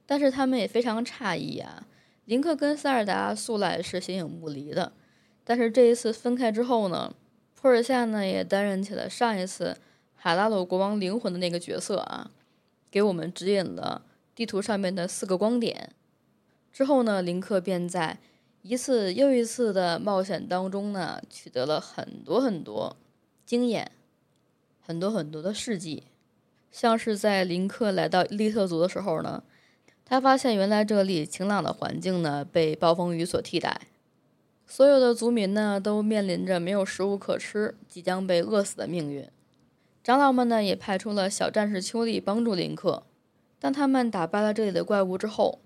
[0.04, 1.86] 但是他们也非常诧异啊。
[2.26, 4.92] 林克跟塞尔达素来是形影不离的，
[5.42, 7.14] 但是这一次分开之后呢，
[7.54, 9.78] 普尔夏呢也担任起了上一次
[10.14, 12.30] 海拉鲁国王灵魂的那个角色啊，
[12.90, 15.94] 给我们指引了地图上面的四个光点。
[16.72, 18.18] 之后呢，林克便在
[18.62, 22.96] 一次又一次的冒险当中呢，取得了很多很多。
[23.50, 23.90] 经验
[24.80, 26.04] 很多很多的事迹，
[26.70, 29.42] 像是在林克来到利特族的时候呢，
[30.04, 33.88] 他发现原来这里晴朗的环境呢被暴风雨所替代，
[34.68, 39.28] 所有的族民呢都面临着没有食物可吃，即将被饿死的命运。
[40.04, 43.02] 长老们呢也派出了小战士丘利帮助林克。
[43.58, 45.58] 当他们打败了这里的怪物之后，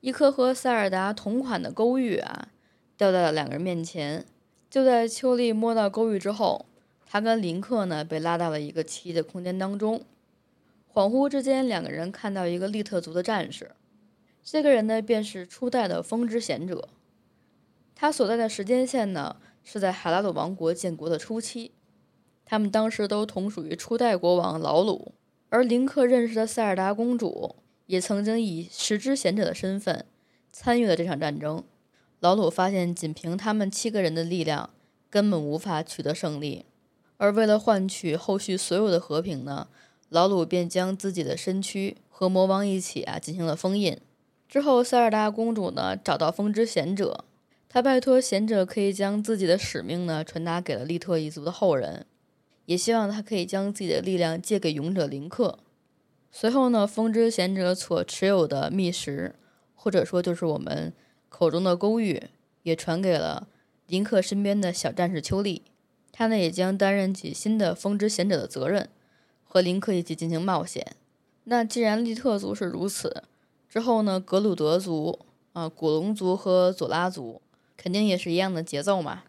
[0.00, 2.50] 一颗和塞尔达同款的勾玉啊
[2.96, 4.24] 掉在了两个人面前。
[4.70, 6.64] 就在丘利摸到勾玉之后，
[7.12, 10.00] 他跟林克呢被拉到了一个奇异的空间当中，
[10.90, 13.72] 恍惚之间，两个人看到一个利特族的战士，
[14.42, 16.88] 这个人呢便是初代的风之贤者，
[17.94, 21.72] 他所在的时间线呢是在海拉鲁王国建国的初期，
[22.46, 25.12] 他们当时都同属于初代国王老鲁，
[25.50, 30.06] 而林克认识的塞尔达公主也曾经以十之贤者的身份
[30.50, 31.62] 参与了这场战争，
[32.20, 34.70] 老鲁发现仅凭他们七个人的力量
[35.10, 36.64] 根本无法取得胜利。
[37.22, 39.68] 而为了换取后续所有的和平呢，
[40.08, 43.96] 老鲁便将自己的身躯和魔王一起啊进行了封印。
[44.48, 47.24] 之后，塞尔达公主呢找到风之贤者，
[47.68, 52.06] 她拜托贤者可以将自己的使命呢传达给了利特一族的后人，
[52.64, 55.60] 也希望他可以将自己的力量借给勇者林克。
[56.32, 59.36] 随后呢，风之贤者所持有的秘石，
[59.76, 60.92] 或者说就是我们
[61.28, 62.20] 口中的勾玉，
[62.64, 63.46] 也传给了
[63.86, 65.62] 林克身边的小战士秋丽。
[66.12, 68.88] 他呢也将担任起新的风之贤者的责任，
[69.42, 70.94] 和林克一起进行冒险。
[71.44, 73.24] 那既然利特族是如此，
[73.68, 75.18] 之后呢，格鲁德族、
[75.54, 77.40] 啊古龙族和佐拉族
[77.76, 79.24] 肯定也是一样的节奏嘛。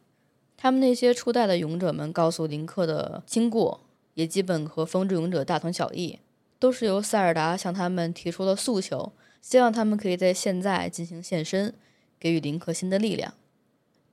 [0.57, 3.79] 他们那些初代的勇者们告诉林克的经过，
[4.13, 6.19] 也基本和风之勇者大同小异，
[6.59, 9.11] 都是由塞尔达向他们提出了诉求，
[9.41, 11.73] 希望他们可以在现在进行现身，
[12.19, 13.33] 给予林克新的力量。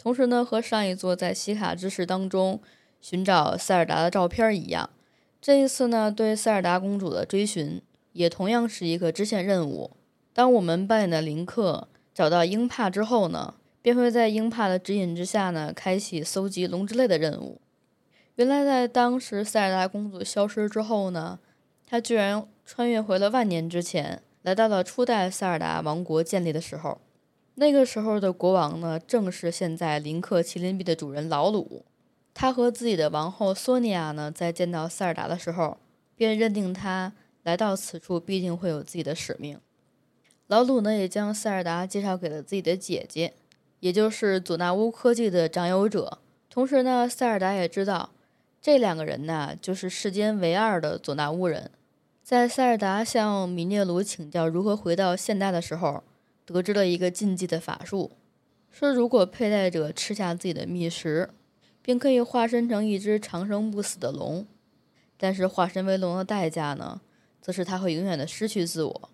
[0.02, 2.58] 同时呢，和上一座在西卡之石当中
[3.02, 4.88] 寻找塞尔达的照片一样，
[5.42, 7.82] 这一次呢，对塞尔达公主的追寻
[8.14, 9.90] 也同样是一个支线任务。
[10.32, 17.60] 当我们扮演的林克找到鹰帕之后呢，便会在鹰帕的指引之下呢，开启搜集龙之泪的任务。
[18.36, 21.38] 原来在当时塞尔达公主消失之后呢，
[21.86, 27.02] 她居然穿越回了万年之前，来到了初代塞尔达王国建立的时候。
[27.56, 31.84] 那个时候的国王呢，正是现在林克麒麟臂的主人老鲁。
[32.32, 35.76] 他和自己的王后索尼娅呢，在见到塞尔达的时候，
[36.16, 39.58] 便认定他来到此处必定会有自己的使命。
[40.46, 43.34] 老鲁呢，也将塞尔达介绍给了自己的姐姐，
[43.80, 46.18] 也就是佐纳乌科技的掌有者。
[46.48, 48.10] 同时呢，塞尔达也知道。
[48.62, 51.70] 这两个人呢，就是世间唯二的佐纳乌人。
[52.22, 56.02] 在塞尔达向米涅鲁请教如何回到现代的时候，
[56.52, 58.10] 得知了一个禁忌的法术，
[58.70, 61.30] 说如果佩戴者吃下自己的觅食，
[61.82, 64.46] 便可以化身成一只长生不死的龙。
[65.16, 67.00] 但是化身为龙的代价呢，
[67.40, 69.10] 则是他会永远的失去自我。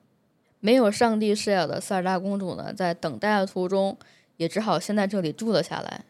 [0.60, 3.96] 没有上帝视角的塞尔达公主呢，在等待的途中，
[4.36, 6.04] 也只好先在这里住了下来。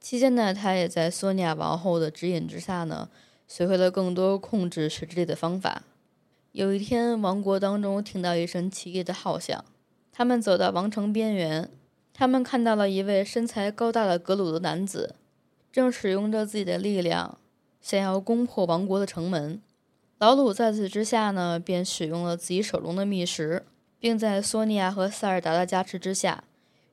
[0.00, 3.08] 期间呢，他也在索尼娅王后的指引之下呢，
[3.46, 5.82] 学会了更多控制水之力的方法。
[6.52, 9.64] 有一天，王国当中听到一声奇异的号响，
[10.16, 11.68] 他们走到王城边缘，
[12.12, 15.16] 他们看到了一位身材高大的格鲁的男子，
[15.72, 17.36] 正使用着自己的力量，
[17.80, 19.60] 想要攻破王国的城门。
[20.18, 23.64] 老鲁在此之下呢，便使用了自己手中的秘石，
[23.98, 26.44] 并在索尼娅和塞尔达的加持之下。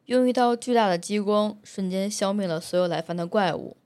[0.07, 3.78] 用一道巨大的激光，瞬间消灭了所有来犯的怪物。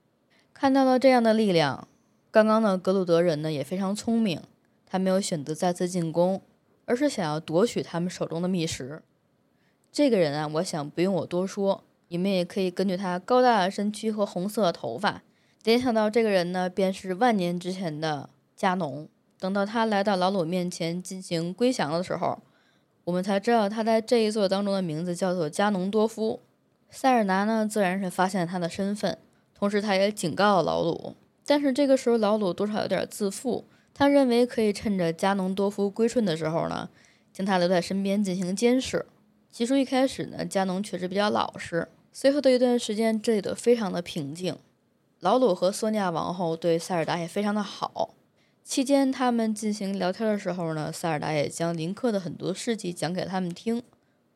[0.54, 1.86] 看到了这样的力量，
[2.30, 4.40] 刚刚的格鲁德人呢也非常聪明，
[4.86, 6.40] 他没有选择再次进攻，
[6.86, 9.02] 而是想要夺取他们手中的秘石。
[9.96, 15.22] 这个人啊，我想不用我多说，你们也可以根据他高大的身躯和红色的头发，
[15.64, 19.08] 联想到这个人呢，便是万年之前的加农。
[19.40, 22.38] 等到他来到老鲁面前进行归降的时候。
[23.04, 26.40] 我们才知道他在这一座当中的名字叫做加农多夫。
[26.90, 29.16] 塞尔达呢，自然是发现了他的身份，
[29.54, 31.14] 同时他也警告了老鲁。
[31.46, 36.90] 但是这个时候，老鲁多少有点自负，他认为可以趁着加农多夫归顺的时候呢，
[37.32, 39.06] 将他留在身边进行监视。
[39.56, 41.88] 起初一开始呢，加农确实比较老实。
[42.12, 44.54] 随后的一段时间，这里都非常的平静。
[45.20, 48.10] 老鲁和索尼娅王后对塞尔达也非常的好。
[48.62, 53.82] 期间，他们进行聊天的时候呢，塞尔达也将林克的很多事迹讲给他们听，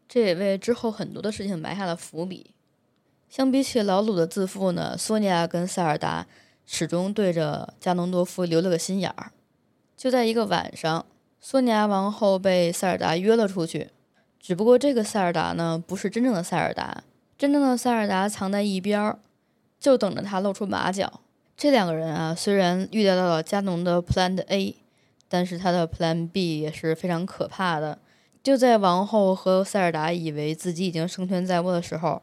[0.08, 2.54] 这也为之后很多的事情埋下了伏笔。
[3.28, 6.26] 相比起老鲁的自负呢，索尼娅跟塞尔达
[6.64, 9.32] 始终对着加农多夫留了个心眼儿。
[9.94, 11.04] 就在一个晚上，
[11.38, 13.90] 索尼娅王后被塞尔达约了出去，
[14.40, 17.04] 只不过这个塞尔达呢，不是真正的塞尔达，
[17.36, 19.18] 真正的塞尔达藏在一边儿，
[19.78, 21.20] 就等着他露出马脚。
[21.56, 24.76] 这两个人啊，虽然预料到了加农的 Plan A，
[25.28, 27.98] 但是他的 Plan B 也是非常可怕的。
[28.42, 32.22] 就在王后和塞尔达以为自己已经胜券在握的时候，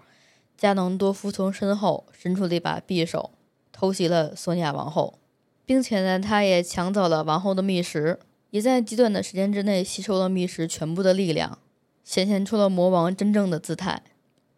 [0.57, 3.30] 加农多夫从身后伸出了一把匕首，
[3.72, 5.20] 偷袭了索尼娅王后，
[5.68, 11.59] 并且呢，他也抢走了王后的秘石，也在极短的时间之内吸收了秘石全部的力量，
[12.08, 14.01] 显现出了魔王真正的姿态。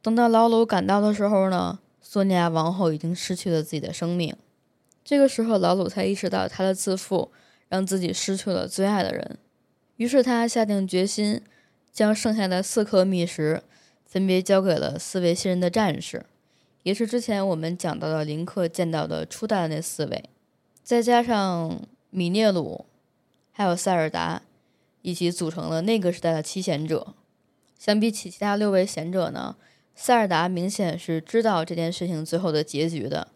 [0.04, 4.36] 等到老鲁赶到的时候呢，索尼娅王后已经失去了自己的生命。
[5.04, 7.32] 这个时候，老鲁才意识到他的自负
[7.68, 9.40] 让自己失去了最爱的人，
[9.96, 11.42] 于是他下定决心，
[11.92, 13.64] 将剩下的四颗秘石
[14.06, 16.28] 分别交给了四位新人的战士，
[16.84, 20.30] 也是之前我们讲到的林克见到的初代的那四位，
[20.84, 21.82] 再加上
[22.12, 22.86] 米涅鲁，
[23.52, 24.44] 还有塞尔达，
[25.02, 27.16] 一起组成了那个时代的七贤者。
[27.80, 29.56] 相比起其他六位贤者呢，
[29.96, 33.30] 塞尔达明显是知道这件事情最后的结局的。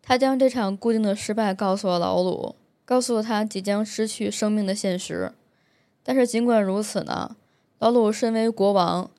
[0.00, 5.32] 他将这场固定的失败告诉了老鲁，告诉了他即将失去生命的现实。
[6.02, 7.36] 但是尽管如此呢，
[7.80, 9.10] 老鲁身为国王，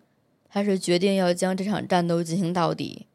[0.48, 3.08] 还是决定要将这场战斗进行到底。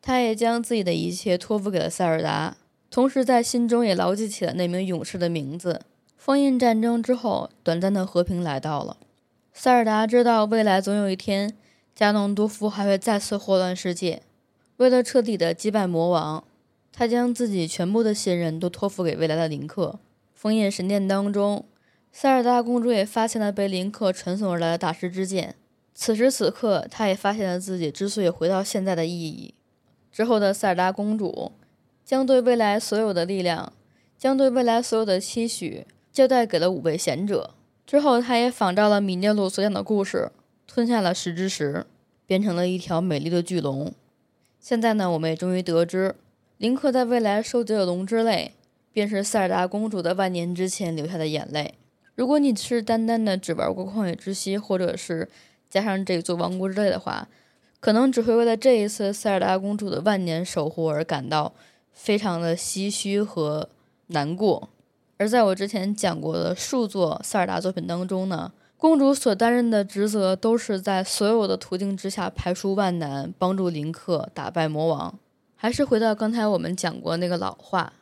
[0.00, 2.56] 他也将自己的一切托付给了塞尔达，
[2.88, 5.82] 同时在心中也牢记起了那名勇士的名字。
[6.16, 8.96] 封印战争之后，短暂的和平来到了。
[9.62, 11.54] 塞尔达知道未来总有一天，
[11.94, 14.22] 加农多夫还会再次祸乱世界。
[14.78, 16.42] 为了彻底的击败魔王。
[16.90, 19.98] 他将自己全部的信任都托付给未来的林克。
[20.32, 21.66] 封印神殿当中，
[22.10, 25.54] 塞尔达公主也发现了被林克传送而来的大师之剑。
[25.94, 29.52] 此时此刻，她也发现了自己之所以回到现在的意义。
[30.10, 31.52] 之后的塞尔达公主
[32.02, 33.74] 将对未来所有的力量，
[34.16, 37.50] 将对未来所有的期许交代给了五位贤者。
[37.86, 40.30] 之后，他也仿照了米涅鲁所讲的故事，
[40.66, 41.84] 吞下了石之石，
[42.26, 43.92] 变成了一条美丽的巨龙。
[44.60, 46.14] 现在呢，我们也终于得知。
[46.58, 48.54] 林克在未来收集的龙之泪，
[48.92, 51.74] 便是塞尔达公主的万年之前流下的眼泪。
[52.14, 55.28] 如果你是单单的只玩过旷野之息或者是
[55.70, 57.26] 加上这座王国之泪的话，
[57.80, 61.54] 可能只会为了这一次塞尔达公主的万年守护而感到
[61.92, 63.70] 非常的唏嘘和
[64.08, 64.68] 难过。
[65.20, 75.18] 而在我之前讲过的数座塞尔达作品当中呢，公主所担任的职责都是在所有的途径之下排除万难，帮助林克打败魔王。
[75.56, 77.92] 还是回到刚才我们讲过那个老话，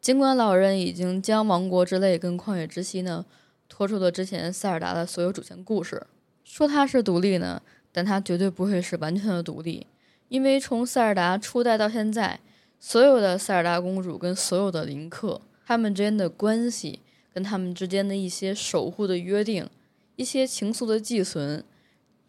[0.00, 3.26] 尽管老人已经将王国之泪跟旷野之息呢
[3.68, 6.06] 拖出了之前塞尔达的所有主线故事。
[6.44, 7.60] 说它是独立呢，
[7.92, 9.86] 但它绝对不会是完全的独立，
[10.28, 12.40] 因为从塞尔达初代到现在，
[12.80, 17.00] 所有的塞尔达公主跟所有的林克，他们之间的关系，
[17.32, 19.68] 跟他们之间的一些守护的约定，
[20.16, 21.64] 一些情愫的寄存，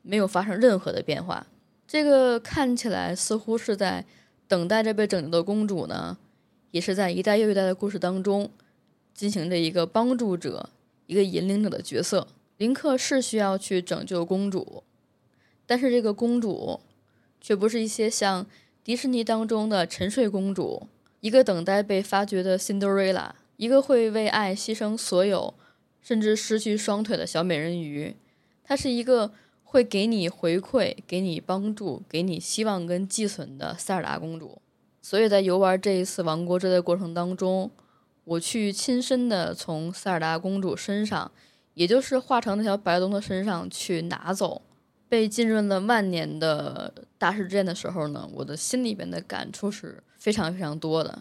[0.02, 1.48] 没有发生任何的变化。
[1.88, 4.06] 这个看起来似乎是在
[4.48, 6.18] 等待着被拯救的公主呢，
[6.72, 8.50] 也是在一代又一代的故事当中，
[9.14, 10.70] 进行着一个帮助者、
[11.06, 12.28] 一个引领者的角色。
[12.58, 14.84] 林克是需要去拯救公主，
[15.66, 16.80] 但是这个公主
[17.42, 18.48] 却不是一些像
[18.84, 20.88] 迪士尼当中的沉睡公主，
[21.26, 25.56] 一个等待被发掘的辛德瑞拉，一个会为爱牺牲所有，
[26.00, 28.16] 甚至失去双腿的小美人鱼。
[28.64, 29.32] 她是一个
[29.64, 34.62] 会给你回馈、给你帮助、给你希望跟寄存的塞尔达公主。
[35.02, 37.72] 所以在游玩这一次王国之的过程当中，
[38.26, 41.32] 我去亲身的从塞尔达公主身上。
[41.74, 44.62] 也就是化成那条白龙的身上去拿走
[45.10, 51.20] 被浸润了万年的大师之剑的时候呢，我的心里边的感触是非常非常多的。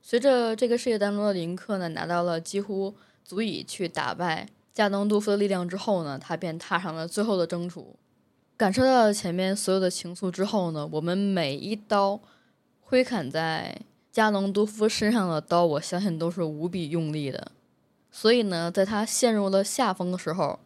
[0.00, 7.94] 随着这个世界当中的林克呢拿到了几乎足以去打败加农杜夫的力量之后呢，他便踏上了最后的征途。
[8.56, 12.18] 感受到了前面所有的情愫之后呢，我们每一刀
[12.80, 13.78] 挥砍在
[14.10, 17.52] 加农杜夫身上的刀，我相信都是无比用力的。
[18.10, 20.58] 所以呢，在他陷入了下风的时候，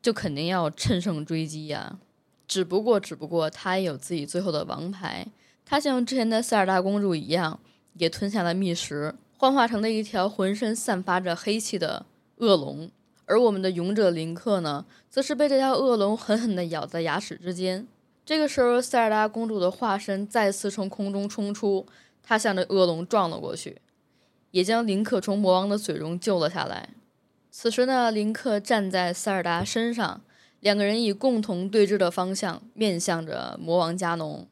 [0.00, 1.98] 就肯定要趁胜追击呀。
[2.46, 5.26] 只不过，只不过他也有自己最后的王牌。
[5.70, 7.60] 他像之前的塞尔达公主一样，
[7.94, 12.04] 也吞下了密石，幻化成了一条浑身散发着黑气的
[12.38, 12.90] 恶龙。
[13.24, 17.86] 而我们的勇者林克呢，则是被这条恶龙狠狠地咬在牙齿之间。
[18.26, 21.86] 这个时候，塞尔达公主的化身再次从空中冲出，
[22.20, 23.80] 她向着恶龙撞了过去。
[24.50, 26.88] 也将林克从魔王的嘴中救了下来。
[27.52, 30.22] 此时呢，林克站在塞尔达身上，
[30.58, 34.48] 两个人以共同对峙的方向面向着魔王加农，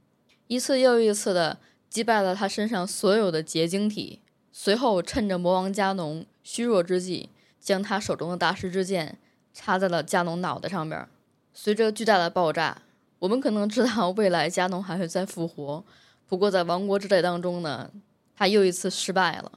[0.49, 4.20] 一次又一次的击败了他身上所有的结晶体。
[4.51, 7.30] 随后，趁着魔王加农虚弱之际，
[7.61, 9.18] 将他手中的大师之剑
[9.55, 11.09] 插在了加农脑袋上边。
[11.55, 12.82] 随着巨大的爆炸，
[13.20, 15.84] 我们可能知道未来加农还会再复活。
[16.26, 17.90] 不过，在王国之泪当中呢，
[18.34, 19.53] 他又一次失败了。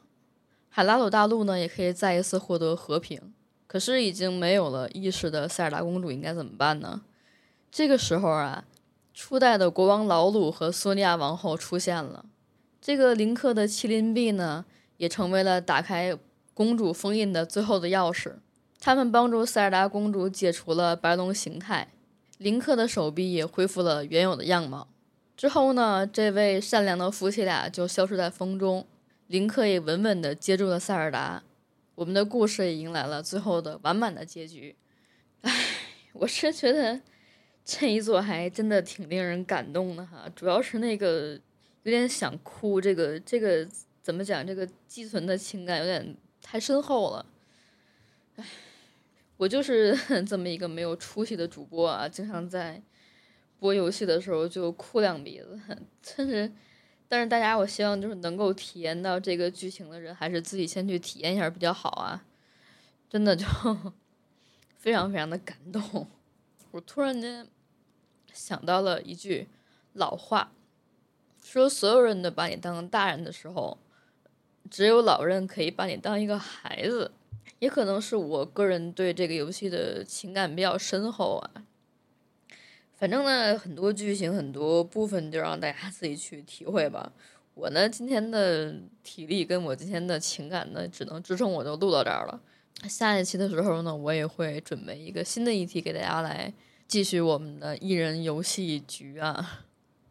[0.69, 3.33] 海拉鲁大陆呢，也可以再一次获得和平。
[3.67, 7.01] 可是已经没有了意识的塞尔达公主应该怎么办呢？
[7.71, 8.65] 这个时候啊，
[9.13, 12.25] 初代的国王劳鲁和索尼亚王后出现了。
[12.81, 14.65] 这个林克的麒麟臂呢，
[14.97, 16.17] 也成为了打开
[16.53, 18.35] 公主封印的最后的钥匙。
[18.79, 21.89] 他们帮助塞尔达公主解除了白龙形态，
[22.39, 24.87] 林克的手臂也恢复了原有的样貌。
[25.37, 28.87] 之后呢，这位善良的夫妻俩就消失在风中。
[29.27, 31.43] 林克也稳稳地接住了塞尔达，
[31.95, 34.75] 我们的故事也迎来了最后的完满的结局。
[35.41, 35.51] 唉，
[36.13, 36.99] 我是觉得
[37.73, 41.39] 这一座还真的挺令人感动的哈，主要是那个
[41.83, 43.65] 有点想哭，这个这个
[44.01, 44.45] 怎么讲？
[44.45, 47.25] 这个寄存的情感有点太深厚了。
[48.35, 48.45] 唉，
[49.37, 49.97] 我就是
[50.27, 52.81] 这么一个没有出息的主播啊，经常在
[53.57, 55.57] 播游戏的时候就哭两鼻子，
[56.03, 56.51] 真是。
[57.07, 62.25] 但是大家，我希望就是能够体验到这个剧情的人，还是自己先去体验一下比较好啊！
[63.09, 63.45] 真的就
[64.77, 66.05] 非常非常的感动。
[66.71, 67.45] 我突然间
[68.33, 69.47] 想到了一句
[69.93, 70.51] 老话，
[71.43, 73.77] 说所有人都把你当大人的时候，
[74.69, 77.11] 只有老人可以把你当一个孩子。
[77.59, 81.63] 也可能是我个人对这个游戏的情感比较深厚啊。
[82.91, 87.11] 反正呢，很多剧情很多部分就让大家自己去体会吧。
[87.53, 88.73] 我呢，今天的
[89.03, 92.41] 体力跟我今天的情感呢，只能支撑我就录到这儿了。
[92.89, 96.51] 下一期的时候呢，我也会准备一个新的议题给大家来
[96.91, 99.61] 继续我们的一人游戏局啊。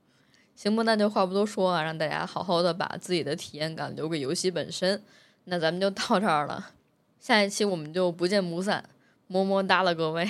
[0.57, 0.83] 行吧？
[0.83, 5.03] 那就话不多说啊，让大家好好的把自己的体验感留给游戏本身。
[5.45, 6.70] 那咱们就到这儿了，
[7.18, 8.89] 下一期我们就不见不散，
[9.26, 10.26] 么么哒了各位。